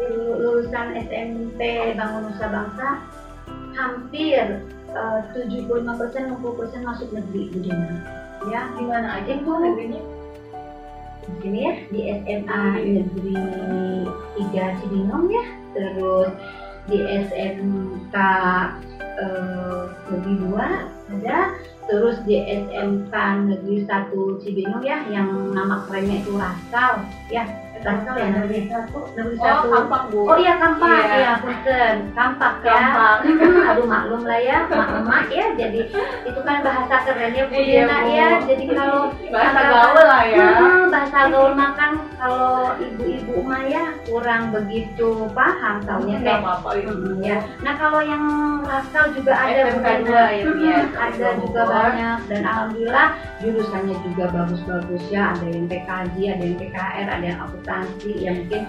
lulusan 0.06 0.86
SMP 1.08 1.60
Bangun 1.96 2.30
Nusa 2.30 2.46
Bangsa 2.52 2.88
hampir 3.76 4.64
uh, 4.94 5.20
75% 5.34 6.38
60% 6.38 6.86
masuk 6.86 7.08
negeri 7.10 7.50
Bu 7.50 7.60
ya 8.52 8.70
di 8.78 8.84
mana 8.86 9.18
aja 9.18 9.32
bu 9.42 9.58
negerinya? 9.58 10.02
Di 11.26 11.34
sini 11.42 11.58
ya 11.66 11.74
di 11.90 12.00
SMA 12.22 12.62
Negeri 12.86 13.34
3 14.54 14.78
Cibinong 14.78 15.26
ya. 15.26 15.44
Terus 15.74 16.30
di 16.86 16.98
SMK 17.02 18.14
eh, 19.18 19.82
Negeri 20.06 20.34
2 20.46 20.54
ada. 21.18 21.38
Terus 21.86 22.16
di 22.26 22.38
SMK 22.38 23.14
Negeri 23.50 23.76
1 23.82 24.42
Cibinong 24.42 24.82
ya 24.86 25.02
yang 25.10 25.50
nama 25.50 25.82
kerennya 25.90 26.22
itu 26.22 26.38
Rasal 26.38 27.02
ya 27.34 27.65
Tangsel 27.86 28.14
ya 28.16 28.26
negeri 28.34 28.58
satu. 28.66 28.98
negeri 29.14 29.36
Oh, 29.36 29.44
satu 29.46 29.66
kampak 29.70 30.02
bu. 30.10 30.20
Oh 30.24 30.36
iya 30.36 30.54
kampak 30.56 30.90
Iya. 30.98 31.14
ya, 31.16 31.32
punten 31.38 31.94
kampak 32.10 32.54
ya. 32.58 32.74
Kampak. 32.76 33.14
Hmm, 33.22 33.68
Aduh 33.68 33.86
maklum 33.86 34.22
lah 34.22 34.40
ya, 34.40 34.58
mak 35.02 35.30
ya. 35.30 35.46
Jadi 35.54 35.80
itu 36.24 36.40
kan 36.42 36.56
bahasa 36.60 36.96
kerennya 37.00 37.46
Bu 37.46 37.54
Iya, 37.54 37.62
Diana 37.86 37.96
Bu. 37.96 38.08
ya. 38.10 38.28
Jadi 38.42 38.64
kalau 38.68 39.00
Bahasa 39.26 39.60
gaul 39.64 39.98
lah 40.02 40.22
ya. 40.24 40.46
Hmm, 40.56 40.82
bahasa 40.88 41.18
gaul 41.28 41.52
makan 41.54 41.90
kalau 42.16 42.50
ibu-ibu 42.76 43.34
mah 43.40 43.62
ya 43.64 43.84
kurang 44.02 44.50
begitu 44.50 45.08
paham 45.30 45.76
Nggak 45.78 45.98
kayak 46.18 46.40
apa-apa 46.40 46.68
itu. 46.74 46.90
Hmm, 46.90 47.22
ya. 47.22 47.38
Nah 47.60 47.74
kalau 47.76 48.00
yang 48.00 48.24
rasal 48.62 49.04
juga 49.12 49.32
ada 49.32 49.70
SMK 49.70 49.86
dua 50.02 50.24
ya, 50.32 50.42
Hmm, 50.42 50.58
ya. 50.60 50.78
ada 50.92 51.28
juga 51.38 51.62
banyak 51.64 52.18
dan 52.26 52.42
alhamdulillah 52.42 53.08
jurusannya 53.38 53.96
juga 54.02 54.24
bagus-bagus 54.32 55.04
ya. 55.06 55.30
Ada 55.30 55.46
yang 55.46 55.66
PKJ, 55.66 56.16
ada 56.32 56.42
yang 56.42 56.56
PKR, 56.56 57.06
ada 57.06 57.24
yang 57.24 57.40
akuntansi 57.40 57.74
yang 58.04 58.44
mungkin 58.44 58.62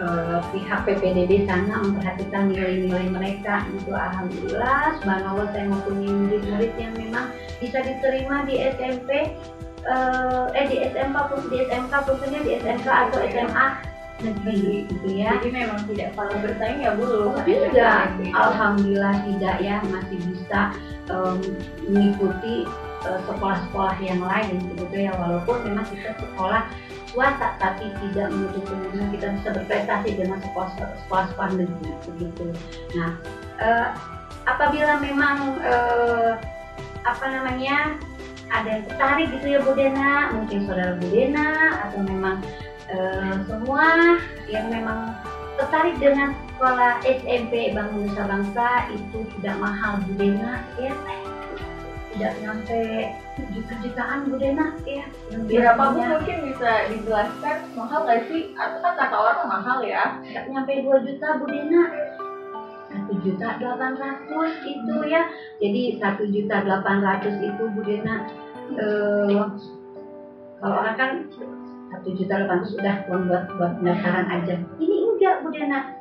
eh, 0.00 0.40
pihak 0.52 0.80
PPDB 0.88 1.46
sana 1.46 1.74
memperhatikan 1.80 2.50
nilai-nilai 2.50 3.06
mereka 3.12 3.64
itu 3.72 3.92
alhamdulillah 3.92 4.98
subhanallah 5.00 5.46
saya 5.54 5.66
mempunyai 5.68 6.12
murid-murid 6.12 6.72
yang 6.76 6.92
memang 6.96 7.32
bisa 7.62 7.80
diterima 7.84 8.44
di 8.44 8.60
SMP 8.60 9.36
eh, 9.86 10.44
eh 10.56 10.66
di 10.68 10.76
SMK 10.90 11.16
pun 11.30 11.40
di 11.48 11.56
SMK 11.68 11.92
khususnya 12.04 12.40
di 12.42 12.50
SMK 12.60 12.88
atau 12.88 13.18
SMA 13.28 13.90
negeri 14.22 14.86
gitu 14.88 15.08
ya. 15.08 15.36
Jadi 15.40 15.48
memang 15.52 15.80
tidak 15.88 16.12
salah 16.14 16.38
bersaing 16.40 16.80
ya 16.84 16.92
bu. 16.94 17.04
Oh, 17.04 17.08
lulusan 17.08 17.44
tidak, 17.48 18.04
alhamdulillah 18.36 19.16
tidak 19.26 19.56
ya 19.64 19.76
masih 19.88 20.18
bisa 20.28 20.60
em, 21.08 21.38
mengikuti 21.88 22.68
eh, 23.08 23.20
sekolah-sekolah 23.26 23.96
yang 24.04 24.20
lain 24.20 24.56
gitu 24.76 24.84
ya. 24.92 25.12
Walaupun 25.16 25.56
memang 25.66 25.86
kita 25.88 26.12
sekolah 26.20 26.68
swasta 27.10 27.58
tapi 27.58 27.90
tidak 28.08 28.30
menutup 28.30 28.62
kemungkinan 28.66 29.08
kita 29.14 29.26
bisa 29.38 29.48
berprestasi 29.54 30.10
dengan 30.14 30.38
sekolah 30.42 30.70
sekolah 31.06 31.50
negeri 31.58 31.90
begitu. 32.06 32.46
Nah, 32.94 33.10
eh, 33.58 33.88
apabila 34.46 35.02
memang 35.02 35.58
eh, 35.60 36.32
apa 37.02 37.26
namanya 37.26 37.98
ada 38.50 38.68
yang 38.78 38.84
tertarik 38.86 39.28
gitu 39.34 39.46
ya 39.46 39.58
Bu 39.62 39.72
Dena, 39.74 40.34
mungkin 40.34 40.66
saudara 40.66 40.98
Bu 40.98 41.06
Dena 41.10 41.50
atau 41.88 42.00
memang 42.06 42.36
eh, 42.90 43.34
semua 43.46 44.18
yang 44.50 44.70
memang 44.70 45.14
tertarik 45.58 45.98
dengan 45.98 46.32
sekolah 46.54 47.04
SMP 47.04 47.74
Bank 47.76 47.92
Nusa 47.92 48.24
Bangsa 48.24 48.68
itu 48.94 49.26
tidak 49.38 49.56
mahal 49.58 50.00
Bu 50.06 50.12
Dena 50.16 50.62
ya 50.78 50.94
tidak 52.10 52.34
sampai 52.42 53.14
juta-jutaan 53.54 54.18
Bu 54.26 54.36
Dena. 54.36 54.74
Ya 54.82 55.06
Berapa 55.30 55.94
bu 55.94 56.00
mungkin 56.02 56.38
bisa 56.50 56.70
dijelaskan? 56.90 57.56
Mahal 57.78 58.00
nggak 58.06 58.26
sih? 58.26 58.50
Atau 58.58 58.78
kan 58.82 58.94
kata 58.98 59.16
orang 59.16 59.46
mahal 59.46 59.78
ya? 59.86 60.18
tidak 60.26 60.44
nyampe 60.50 60.72
2 60.82 61.06
juta 61.06 61.28
Bu 61.38 61.46
Dena. 61.46 61.82
Satu 62.90 63.12
juta 63.22 63.48
delapan 63.62 63.94
ratus 63.94 64.52
itu 64.66 64.96
ya. 65.06 65.22
Jadi 65.62 65.82
satu 66.02 66.22
juta 66.26 66.56
delapan 66.66 66.98
ratus 66.98 67.34
itu 67.38 67.62
Bu 67.70 67.80
Dena. 67.86 68.26
Eh, 68.74 69.42
kalau 70.58 70.74
orang 70.82 70.96
kan 70.98 71.10
satu 71.94 72.08
juta 72.18 72.42
delapan 72.42 72.58
ratus 72.62 72.74
udah 72.74 72.96
uang 73.06 73.22
buat 73.30 73.44
buat 73.54 73.72
pendaftaran 73.78 74.26
aja. 74.26 74.54
Ini 74.82 74.96
enggak 75.14 75.46
Bu 75.46 75.54
Dena. 75.54 75.94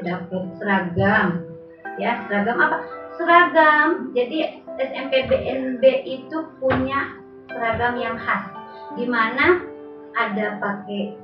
Dapat 0.00 0.42
seragam. 0.56 1.44
Ya 2.00 2.24
seragam 2.24 2.56
apa? 2.56 2.78
Seragam. 3.20 4.16
Jadi 4.16 4.61
SMP 4.80 5.28
BNB 5.28 5.82
itu 6.08 6.38
punya 6.60 7.18
seragam 7.48 7.98
yang 8.00 8.16
khas 8.16 8.52
di 8.96 9.04
mana 9.08 9.60
ada 10.16 10.60
pakai 10.60 11.16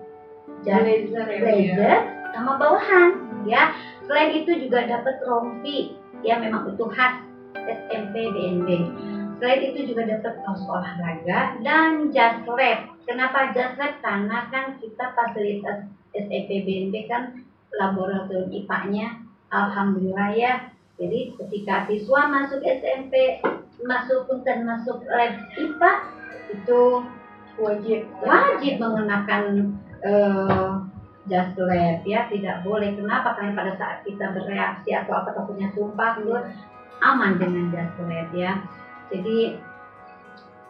Blazer 0.65 1.29
ya. 1.29 1.39
Ya? 1.39 1.39
blazer 1.39 1.99
sama 2.35 2.61
bawahan 2.61 3.11
ya 3.47 3.73
selain 4.05 4.43
itu 4.43 4.67
juga 4.67 4.85
dapat 4.85 5.23
rompi 5.25 5.97
ya 6.27 6.41
memang 6.41 6.75
itu 6.75 6.85
khas 6.93 7.25
SMP 7.55 8.33
BNB 8.33 8.69
selain 9.39 9.61
itu 9.71 9.95
juga 9.95 10.09
dapat 10.09 10.35
kaos 10.43 10.67
olahraga 10.67 11.63
dan 11.63 12.11
jas 12.11 12.43
lab 12.43 12.79
kenapa 13.07 13.55
jas 13.55 13.79
lab 13.79 14.03
karena 14.03 14.39
kan 14.51 14.77
kita 14.83 15.15
fasilitas 15.15 15.87
SMP 16.11 16.67
BNB 16.67 17.07
kan 17.07 17.45
laboratorium 17.79 18.51
IPA-nya 18.51 19.23
alhamdulillah 19.53 20.31
ya 20.35 20.53
jadi 20.99 21.33
ketika 21.39 21.87
siswa 21.87 22.27
masuk 22.27 22.61
SMP 22.67 23.39
masuk 23.87 24.27
punten 24.27 24.67
masuk 24.67 24.99
lab 25.07 25.39
IPA 25.55 25.93
itu 26.51 26.83
Wajib. 27.59 28.07
wajib 28.23 28.79
mengenakan 28.79 29.75
eh, 30.07 30.71
jas 31.27 31.51
lab 31.59 32.01
ya. 32.07 32.31
Tidak 32.31 32.63
boleh. 32.63 32.95
Kenapa? 32.95 33.35
Karena 33.35 33.59
pada 33.59 33.73
saat 33.75 33.99
kita 34.07 34.31
bereaksi 34.31 34.95
atau 34.95 35.19
apa 35.19 35.35
takutnya 35.35 35.75
tumpah 35.75 36.23
itu 36.23 36.39
aman 37.03 37.35
dengan 37.35 37.75
jas 37.75 37.91
lab 37.99 38.31
ya. 38.31 38.63
Jadi 39.11 39.59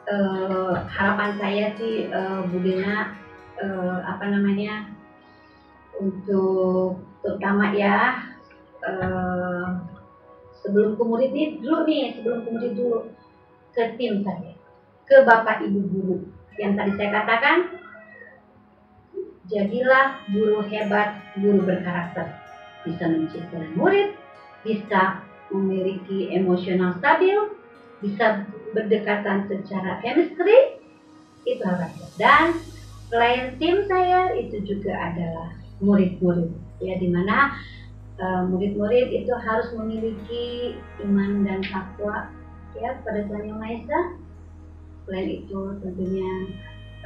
eh, 0.08 0.74
harapan 0.88 1.30
saya 1.36 1.76
sih 1.76 2.08
eh, 2.08 2.40
Bu 2.48 2.56
Dena 2.64 3.12
eh, 3.60 3.98
apa 4.08 4.24
namanya 4.32 4.88
untuk 6.00 7.04
terutama 7.20 7.76
ya 7.76 8.16
eh, 8.80 9.66
sebelum 10.68 11.00
ke 11.00 11.02
murid 11.08 11.32
nih 11.32 11.48
dulu 11.64 11.88
nih 11.88 12.20
sebelum 12.20 12.44
ke 12.44 12.48
murid 12.52 12.72
dulu. 12.76 12.98
Ke 13.72 13.96
tim 13.96 14.20
saya 14.20 14.52
ke 15.08 15.24
bapak 15.24 15.64
ibu 15.64 15.80
guru. 15.88 16.16
Yang 16.60 16.72
tadi 16.76 16.92
saya 17.00 17.10
katakan 17.16 17.56
jadilah 19.48 20.20
guru 20.28 20.60
hebat 20.68 21.16
guru 21.40 21.64
berkarakter. 21.64 22.36
Bisa 22.84 23.08
menciptakan 23.08 23.72
murid 23.72 24.12
bisa 24.60 25.24
memiliki 25.48 26.28
emosional 26.36 27.00
stabil 27.00 27.56
bisa 28.04 28.44
berdekatan 28.76 29.48
secara 29.48 29.96
chemistry 30.04 30.76
itu 31.48 31.64
harapan 31.64 32.10
dan 32.20 32.46
selain 33.08 33.56
tim 33.56 33.88
saya 33.88 34.36
itu 34.36 34.60
juga 34.68 34.92
adalah 34.92 35.56
murid-murid. 35.80 36.52
Ya 36.78 36.94
di 37.00 37.08
mana 37.08 37.56
murid-murid 38.18 39.14
itu 39.14 39.30
harus 39.30 39.70
memiliki 39.78 40.74
iman 41.06 41.46
dan 41.46 41.62
takwa 41.70 42.26
ya 42.74 42.98
pada 43.06 43.22
Tuhan 43.30 43.46
Yang 43.46 43.58
Maha 43.58 43.74
Esa. 43.78 44.00
Selain 45.06 45.30
itu 45.30 45.60
tentunya 45.80 46.30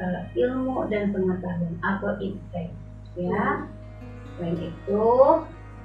eh, 0.00 0.20
ilmu 0.40 0.88
dan 0.88 1.12
pengetahuan 1.12 1.76
atau 1.84 2.16
insight 2.18 2.72
ya. 3.14 3.68
Selain 4.36 4.56
itu 4.56 5.04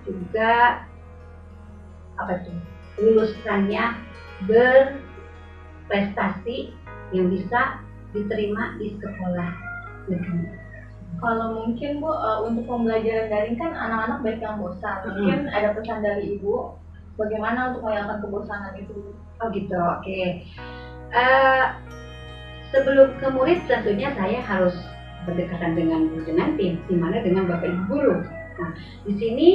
juga 0.07 0.87
apa 2.17 2.33
tuh 2.47 2.55
lulusannya 2.97 3.93
berprestasi 4.47 6.71
yang 7.13 7.29
bisa 7.29 7.77
diterima 8.15 8.73
di 8.79 8.95
sekolah 8.97 9.53
negeri 10.07 10.66
Kalau 11.17 11.47
mungkin 11.65 11.97
bu 11.97 12.13
eh, 12.13 12.39
untuk 12.45 12.63
pembelajaran 12.69 13.27
daring 13.31 13.57
kan 13.57 13.71
anak-anak 13.73 14.17
banyak 14.21 14.41
yang 14.43 14.57
bosan. 14.61 14.97
Mungkin 15.07 15.39
ada 15.49 15.73
pesan 15.73 16.05
dari 16.05 16.37
ibu 16.37 16.77
bagaimana 17.17 17.73
untuk 17.73 17.89
menghilangkan 17.89 18.19
kebosanan 18.21 18.73
itu. 18.77 18.95
Oh 19.41 19.47
gitu, 19.49 19.77
oke. 19.77 20.19
Eh, 21.07 21.65
sebelum 22.69 23.17
ke 23.17 23.27
murid 23.33 23.59
tentunya 23.65 24.13
saya 24.13 24.39
harus 24.43 24.75
berdekatan 25.25 25.75
dengan 25.75 26.07
guru 26.13 26.23
dengan 26.23 26.49
tim, 26.55 26.79
di 26.87 26.95
mana 26.95 27.19
dengan 27.25 27.49
bapak 27.49 27.67
ibu 27.67 27.83
guru. 27.91 28.15
Nah, 28.57 28.71
di 29.03 29.13
sini 29.17 29.49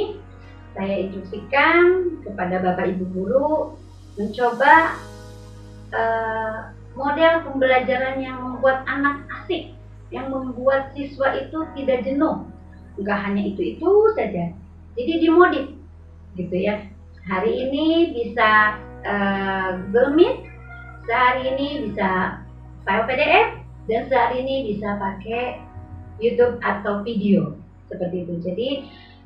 saya 0.73 1.05
instruksikan 1.07 1.77
kepada 2.25 2.61
bapak 2.61 2.97
ibu 2.97 3.05
guru 3.13 3.49
mencoba 4.19 4.99
eh, 5.95 6.59
model 6.93 7.33
pembelajaran 7.49 8.21
yang 8.21 8.37
membuat 8.37 8.85
anak 8.85 9.25
asik, 9.41 9.73
yang 10.13 10.29
membuat 10.29 10.93
siswa 10.93 11.33
itu 11.41 11.65
tidak 11.73 12.05
jenuh. 12.05 12.45
Enggak 13.01 13.19
hanya 13.25 13.41
itu-itu 13.49 13.89
saja. 14.13 14.53
Jadi 14.93 15.13
dimodif, 15.25 15.73
gitu 16.37 16.53
ya. 16.53 16.85
Hari 17.25 17.49
ini 17.49 18.13
bisa 18.13 18.77
eh, 19.01 19.69
Google 19.89 20.13
Meet, 20.13 20.37
sehari 21.09 21.41
ini 21.49 21.67
bisa 21.89 22.39
file 22.85 23.05
PDF, 23.09 23.47
dan 23.89 24.01
sehari 24.05 24.45
ini 24.45 24.55
bisa 24.69 25.01
pakai 25.01 25.57
YouTube 26.21 26.61
atau 26.61 27.01
video 27.01 27.57
seperti 27.89 28.29
itu. 28.29 28.33
Jadi 28.45 28.69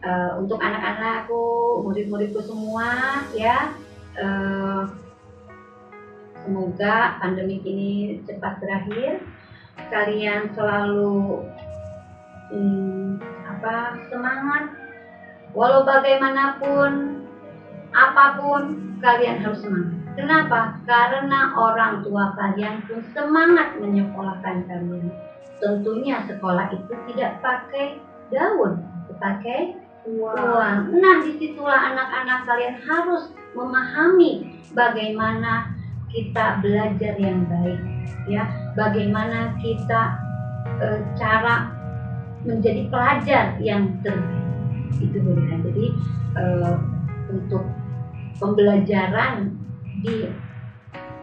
eh, 0.07 0.31
untuk 0.39 0.63
anak-anakku, 0.63 1.83
murid-muridku 1.83 2.39
semua, 2.47 3.21
ya 3.35 3.75
eh, 4.15 4.83
semoga 6.47 7.19
pandemi 7.19 7.59
ini 7.67 7.91
cepat 8.23 8.63
berakhir. 8.63 9.19
Kalian 9.87 10.51
selalu 10.51 11.47
hmm, 12.51 13.23
apa 13.47 13.95
semangat, 14.11 14.67
walau 15.55 15.87
bagaimanapun, 15.87 17.23
apa 17.95 18.25
pun 18.35 18.61
kalian 18.99 19.39
harus 19.41 19.63
semangat. 19.63 19.95
Kenapa? 20.17 20.61
Karena 20.89 21.53
orang 21.55 22.01
tua 22.01 22.33
kalian 22.35 22.81
pun 22.89 22.99
semangat 23.13 23.77
menyekolahkan 23.77 24.65
kalian. 24.65 25.13
Tentunya 25.57 26.21
sekolah 26.25 26.73
itu 26.73 26.93
tidak 27.09 27.37
pakai 27.41 27.97
daun, 28.33 28.81
pakai 29.17 29.87
Wow. 30.07 30.39
uang. 30.55 31.03
Nah, 31.03 31.19
di 31.19 31.35
situlah 31.35 31.91
anak-anak 31.91 32.47
kalian 32.47 32.79
harus 32.79 33.27
memahami 33.51 34.63
bagaimana 34.71 35.67
kita 36.11 36.63
belajar 36.63 37.13
yang 37.19 37.43
baik, 37.47 37.79
ya. 38.27 38.47
Bagaimana 38.73 39.57
kita 39.59 40.01
eh, 40.79 40.99
cara 41.19 41.73
menjadi 42.47 42.87
pelajar 42.87 43.45
yang 43.59 43.97
terbaik. 44.05 44.45
Itu. 44.97 45.19
Jadi 45.21 45.85
eh, 46.37 46.75
untuk 47.29 47.63
pembelajaran 48.39 49.51
di 50.05 50.29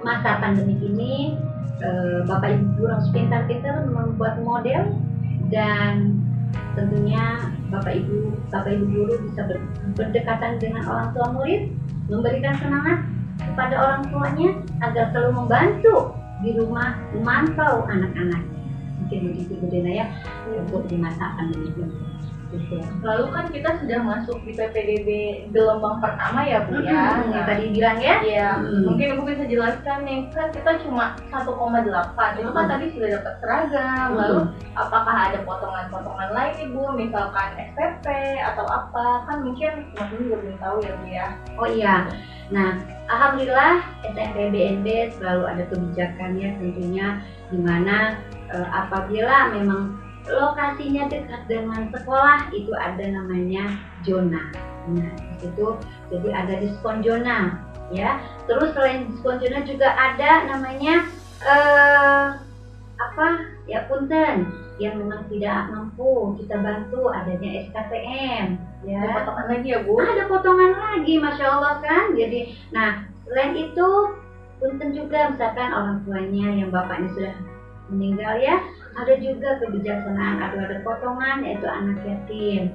masa 0.04 0.36
pandemi 0.42 0.76
ini, 0.84 1.38
eh, 1.80 2.20
Bapak 2.28 2.54
Ibu 2.54 2.64
guru 2.76 2.94
pintar-pintar 3.14 3.88
membuat 3.88 4.42
model 4.44 4.94
dan 5.48 6.20
tentunya 6.74 7.50
Bapak 7.70 8.04
Ibu 8.04 8.34
Bapak 8.52 8.70
Ibu 8.74 8.84
guru 8.90 9.14
bisa 9.30 9.46
ber- 9.48 9.64
berdekatan 9.96 10.60
dengan 10.60 10.84
orang 10.86 11.08
tua 11.14 11.26
murid, 11.32 11.72
memberikan 12.10 12.54
semangat 12.58 12.98
kepada 13.54 13.78
orang 13.78 14.02
tuanya 14.10 14.50
agar 14.82 15.14
selalu 15.14 15.46
membantu 15.46 16.18
di 16.42 16.58
rumah 16.58 16.98
memantau 17.14 17.86
anak-anak. 17.86 18.42
Mungkin 18.98 19.30
begitu 19.30 19.54
Bu 19.62 19.70
Dena 19.70 19.94
ya 19.94 20.06
untuk 20.50 20.90
di 20.90 20.98
masa 20.98 21.38
pandemi 21.38 21.70
ini. 21.70 22.13
Gitu. 22.54 22.78
Lalu 23.02 23.24
kan 23.34 23.44
kita 23.50 23.70
sudah 23.82 23.98
masuk 24.00 24.38
di 24.46 24.52
PPDB 24.54 25.08
gelombang 25.50 25.98
pertama 25.98 26.46
ya 26.46 26.62
Bu 26.64 26.78
ya. 26.80 27.18
Hmm, 27.18 27.34
yang 27.34 27.44
tadi 27.46 27.64
bilang 27.74 27.98
ya. 27.98 28.16
Iya, 28.22 28.48
Hmm. 28.62 28.82
mungkin 28.86 29.06
Ibu 29.18 29.22
bisa 29.26 29.44
jelaskan 29.44 29.98
nih, 30.06 30.30
kan 30.30 30.48
kita 30.54 30.70
cuma 30.86 31.18
1,8 31.28 32.38
itu 32.38 32.50
kan 32.54 32.64
Hmm. 32.66 32.72
tadi 32.72 32.84
sudah 32.94 33.08
dapat 33.18 33.34
seragam, 33.42 34.08
Hmm. 34.14 34.18
lalu 34.18 34.38
apakah 34.78 35.16
ada 35.30 35.38
potongan-potongan 35.42 36.30
lain 36.30 36.54
Ibu, 36.70 36.82
misalkan 36.94 37.48
SPP 37.58 38.06
atau 38.38 38.64
apa, 38.70 39.06
kan 39.26 39.36
mungkin 39.42 39.90
teman-teman 39.94 40.22
juga 40.22 40.36
belum 40.40 40.56
tahu 40.62 40.76
ya 40.80 40.92
Bu 40.94 41.06
ya. 41.10 41.28
Oh 41.58 41.68
iya. 41.68 41.94
Nah, 42.52 42.76
alhamdulillah 43.08 43.80
SMP 44.04 44.52
BNB 44.52 45.16
selalu 45.16 45.42
ada 45.48 45.62
kebijakannya 45.72 46.48
tentunya 46.60 47.06
di 47.48 47.58
mana 47.58 48.20
eh, 48.52 48.68
apabila 48.70 49.50
memang 49.56 49.96
lokasinya 50.28 51.08
dekat 51.12 51.42
dengan 51.46 51.92
sekolah 51.92 52.48
itu 52.56 52.72
ada 52.72 53.04
namanya 53.04 53.76
zona. 54.04 54.52
Nah, 54.88 55.12
di 55.16 55.48
situ 55.48 55.76
jadi 56.12 56.28
ada 56.32 56.54
diskon 56.60 57.04
zona 57.04 57.60
ya. 57.92 58.20
Terus 58.48 58.72
selain 58.72 59.12
diskon 59.12 59.40
zona 59.40 59.60
juga 59.64 59.92
ada 59.92 60.48
namanya 60.48 60.94
eh 61.44 62.26
apa? 62.94 63.28
Ya 63.68 63.88
punten 63.88 64.64
yang 64.82 64.98
memang 64.98 65.22
tidak 65.30 65.70
mampu 65.70 66.34
kita 66.42 66.58
bantu 66.58 67.06
adanya 67.06 67.62
SKPM 67.70 68.58
ya 68.82 68.98
Ada 69.06 69.22
potongan 69.22 69.46
lagi 69.54 69.68
ya 69.70 69.78
Bu. 69.86 69.94
ada 70.02 70.24
potongan 70.26 70.72
lagi 70.74 71.14
masya 71.22 71.46
Allah 71.46 71.74
kan 71.78 72.04
jadi 72.18 72.40
nah 72.74 73.06
selain 73.22 73.54
itu 73.54 73.88
punten 74.58 74.90
juga 74.90 75.30
misalkan 75.30 75.70
orang 75.70 76.02
tuanya 76.02 76.46
yang 76.58 76.68
bapaknya 76.74 77.08
sudah 77.14 77.34
meninggal 77.86 78.34
ya 78.42 78.58
ada 78.94 79.14
juga 79.18 79.58
kebijaksanaan 79.58 80.38
ada 80.38 80.58
ada 80.70 80.78
potongan 80.86 81.42
yaitu 81.42 81.66
anak 81.66 81.98
yatim. 82.06 82.70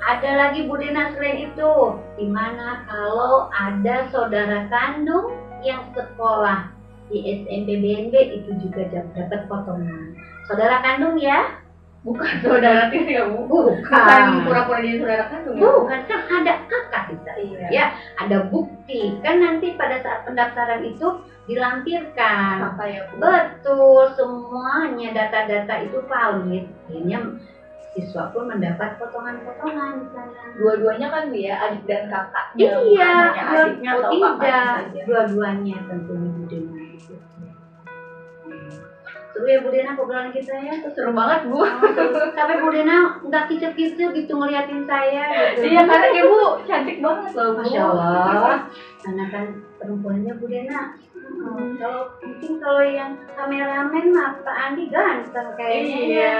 Ada 0.00 0.30
lagi 0.48 0.64
Budina 0.64 1.12
selain 1.12 1.52
itu 1.52 1.72
di 2.16 2.24
mana 2.28 2.88
kalau 2.88 3.52
ada 3.52 4.08
saudara 4.08 4.64
kandung 4.72 5.36
yang 5.60 5.92
sekolah 5.92 6.72
di 7.12 7.20
SMP 7.44 7.76
BNB 7.84 8.14
itu 8.40 8.50
juga 8.64 8.88
dap- 8.88 9.12
dapat 9.12 9.44
potongan. 9.44 10.16
Saudara 10.48 10.80
kandung 10.80 11.20
ya 11.20 11.60
Bukan 12.00 12.32
saudara 12.40 12.88
tiri 12.88 13.12
ya 13.12 13.28
Bu. 13.28 13.44
bukan 13.44 13.76
Bukan 13.76 14.22
pura-pura 14.48 14.80
jadi 14.80 14.96
saudara 14.98 15.24
kandung 15.28 15.54
ya. 15.54 15.60
Bu? 15.60 15.68
bukan 15.84 16.00
kan 16.04 16.20
ada 16.32 16.52
kakak 16.64 17.02
bisa 17.08 17.30
Iya. 17.36 17.66
Ya. 17.68 17.84
ada 18.16 18.38
bukti 18.46 19.20
kan 19.20 19.36
nanti 19.36 19.74
pada 19.74 20.00
saat 20.00 20.24
pendaftaran 20.24 20.80
itu 20.82 21.06
dilampirkan 21.44 22.72
Apa 22.72 22.82
ya 22.84 23.00
Bu? 23.06 23.20
betul 23.20 24.08
semuanya 24.10 25.08
data-data 25.12 25.74
itu 25.82 25.98
valid 26.04 26.64
akhirnya 26.86 27.18
siswa 27.90 28.30
pun 28.30 28.46
mendapat 28.46 28.96
potongan-potongan 28.96 29.92
di 29.98 30.06
sana 30.10 30.40
Dua-duanya 30.54 31.08
kan 31.10 31.24
Bu 31.28 31.36
ya, 31.36 31.54
adik 31.60 31.82
dan 31.84 32.06
kakak. 32.06 32.46
iya 32.54 33.12
adiknya 33.34 33.90
oh, 33.90 33.98
atau 33.98 34.10
tidak 34.10 34.34
saja. 34.38 35.00
dua-duanya 35.04 35.76
tentunya 35.84 36.29
seru 39.40 39.48
ya 39.48 39.64
Bu 39.64 39.72
Dena 39.72 39.96
obrolan 39.96 40.28
kita 40.36 40.52
ya 40.52 40.76
Seru 40.92 41.16
banget 41.16 41.48
Bu. 41.48 41.64
sampai 42.36 42.60
Bu 42.60 42.68
Dena 42.68 43.16
nggak 43.24 43.48
kicir-kicir 43.48 44.12
gitu 44.12 44.32
ngeliatin 44.36 44.84
saya 44.84 45.56
gitu 45.56 45.64
Iya 45.64 45.88
karena 45.88 46.08
Ibu 46.12 46.40
cantik 46.68 47.00
banget 47.00 47.32
loh 47.32 47.56
Bu. 47.56 47.64
Masya 47.64 47.80
Allah, 47.88 48.56
karena 49.00 49.24
kan 49.32 49.44
perempuannya 49.80 50.32
Bu 50.36 50.44
Dena. 50.44 50.92
Hmm, 51.16 51.78
kalau 51.80 52.12
mungkin 52.20 52.52
kalau 52.60 52.84
yang 52.84 53.16
kameramen 53.32 54.12
mah 54.12 54.36
Pak 54.44 54.56
Andi 54.60 54.92
ganteng 54.92 55.56
kayaknya. 55.56 55.96
Iya. 56.04 56.36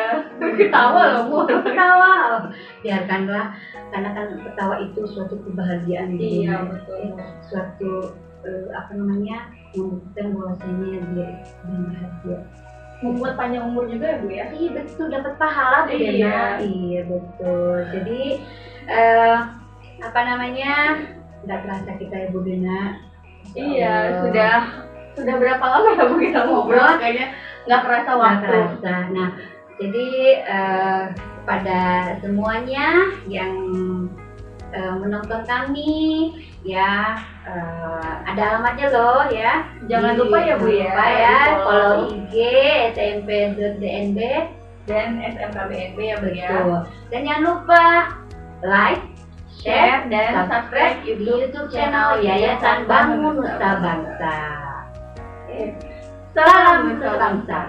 Ketawa 0.60 1.02
loh 1.16 1.24
Bu. 1.32 1.38
Ketawa. 1.48 2.12
Oh, 2.36 2.42
biarkanlah, 2.84 3.56
karena 3.88 4.08
kan 4.12 4.26
ketawa 4.44 4.76
itu 4.84 5.00
suatu 5.08 5.40
kebahagiaan 5.40 6.20
Bu 6.20 6.20
Iya 6.20 6.68
betul. 6.68 7.16
Suatu 7.48 8.12
eh, 8.44 8.68
apa 8.76 8.92
namanya 8.92 9.48
membuktikan 9.72 10.36
bahwasanya 10.36 11.00
dia 11.16 11.30
dia 11.40 11.78
bahagia. 11.80 12.38
Membuat 13.00 13.32
panjang 13.34 13.64
umur 13.64 13.88
juga 13.88 14.12
ya 14.12 14.16
Bu 14.20 14.28
ya. 14.28 14.44
Iya 14.50 14.68
betul 14.76 15.06
dapat 15.08 15.34
pahala 15.36 15.88
Bu 15.88 15.96
Iya. 15.96 16.10
Dena. 16.12 16.40
Iya 16.60 17.00
betul. 17.08 17.76
Jadi 17.90 18.20
eh, 18.86 19.36
apa 20.00 20.20
namanya 20.22 20.72
nggak 21.42 21.60
terasa 21.64 21.90
kita 21.96 22.14
ya 22.16 22.28
Bu 22.28 22.40
Dena. 22.40 22.82
Iya 23.52 23.88
Allah. 23.90 24.20
sudah 24.22 24.54
sudah 25.16 25.34
berapa 25.36 25.64
lama 25.64 25.90
ya 25.96 26.04
Bu 26.06 26.16
kita 26.16 26.40
ngobrol 26.44 26.92
kayaknya 26.96 27.26
nggak 27.64 27.82
kerasa 27.82 28.10
Nggak 28.10 28.20
waktu. 28.20 28.44
terasa. 28.46 28.94
Nah, 29.10 29.28
jadi 29.76 30.06
eh, 30.44 31.02
kepada 31.40 31.80
semuanya 32.20 32.88
yang 33.26 33.52
eh, 34.70 34.94
menonton 34.94 35.40
kami 35.42 36.30
ya 36.60 37.16
eh, 37.50 38.12
ada 38.30 38.42
alamatnya 38.54 38.86
loh 38.94 39.26
ya. 39.28 39.66
Jangan 39.90 40.14
Di- 40.14 40.18
lupa 40.22 40.38
ya 40.38 40.54
Bu 40.54 40.66
ya. 40.70 40.86
lupa 40.86 41.04
ya 41.10 41.36
di-follow. 41.50 41.66
follow 41.66 42.14
IG 42.14 42.34
smp.dnb 42.94 44.18
dan 44.86 45.08
SMKBNB 45.18 45.98
ya 45.98 46.16
Bu 46.22 46.28
ya. 46.30 46.50
Dan 47.10 47.20
jangan 47.26 47.42
lupa 47.42 47.84
like, 48.62 49.02
Share 49.60 50.08
dan 50.08 50.48
subscribe 50.48 51.04
di 51.04 51.20
YouTube 51.20 51.68
channel 51.68 52.16
Yayasan 52.24 52.88
Bangun 52.88 53.44
Nusa 53.44 53.76
Bangsa. 53.76 54.36
Salam 56.32 56.96
Nusa 56.96 57.10
Bangsa. 57.20 57.60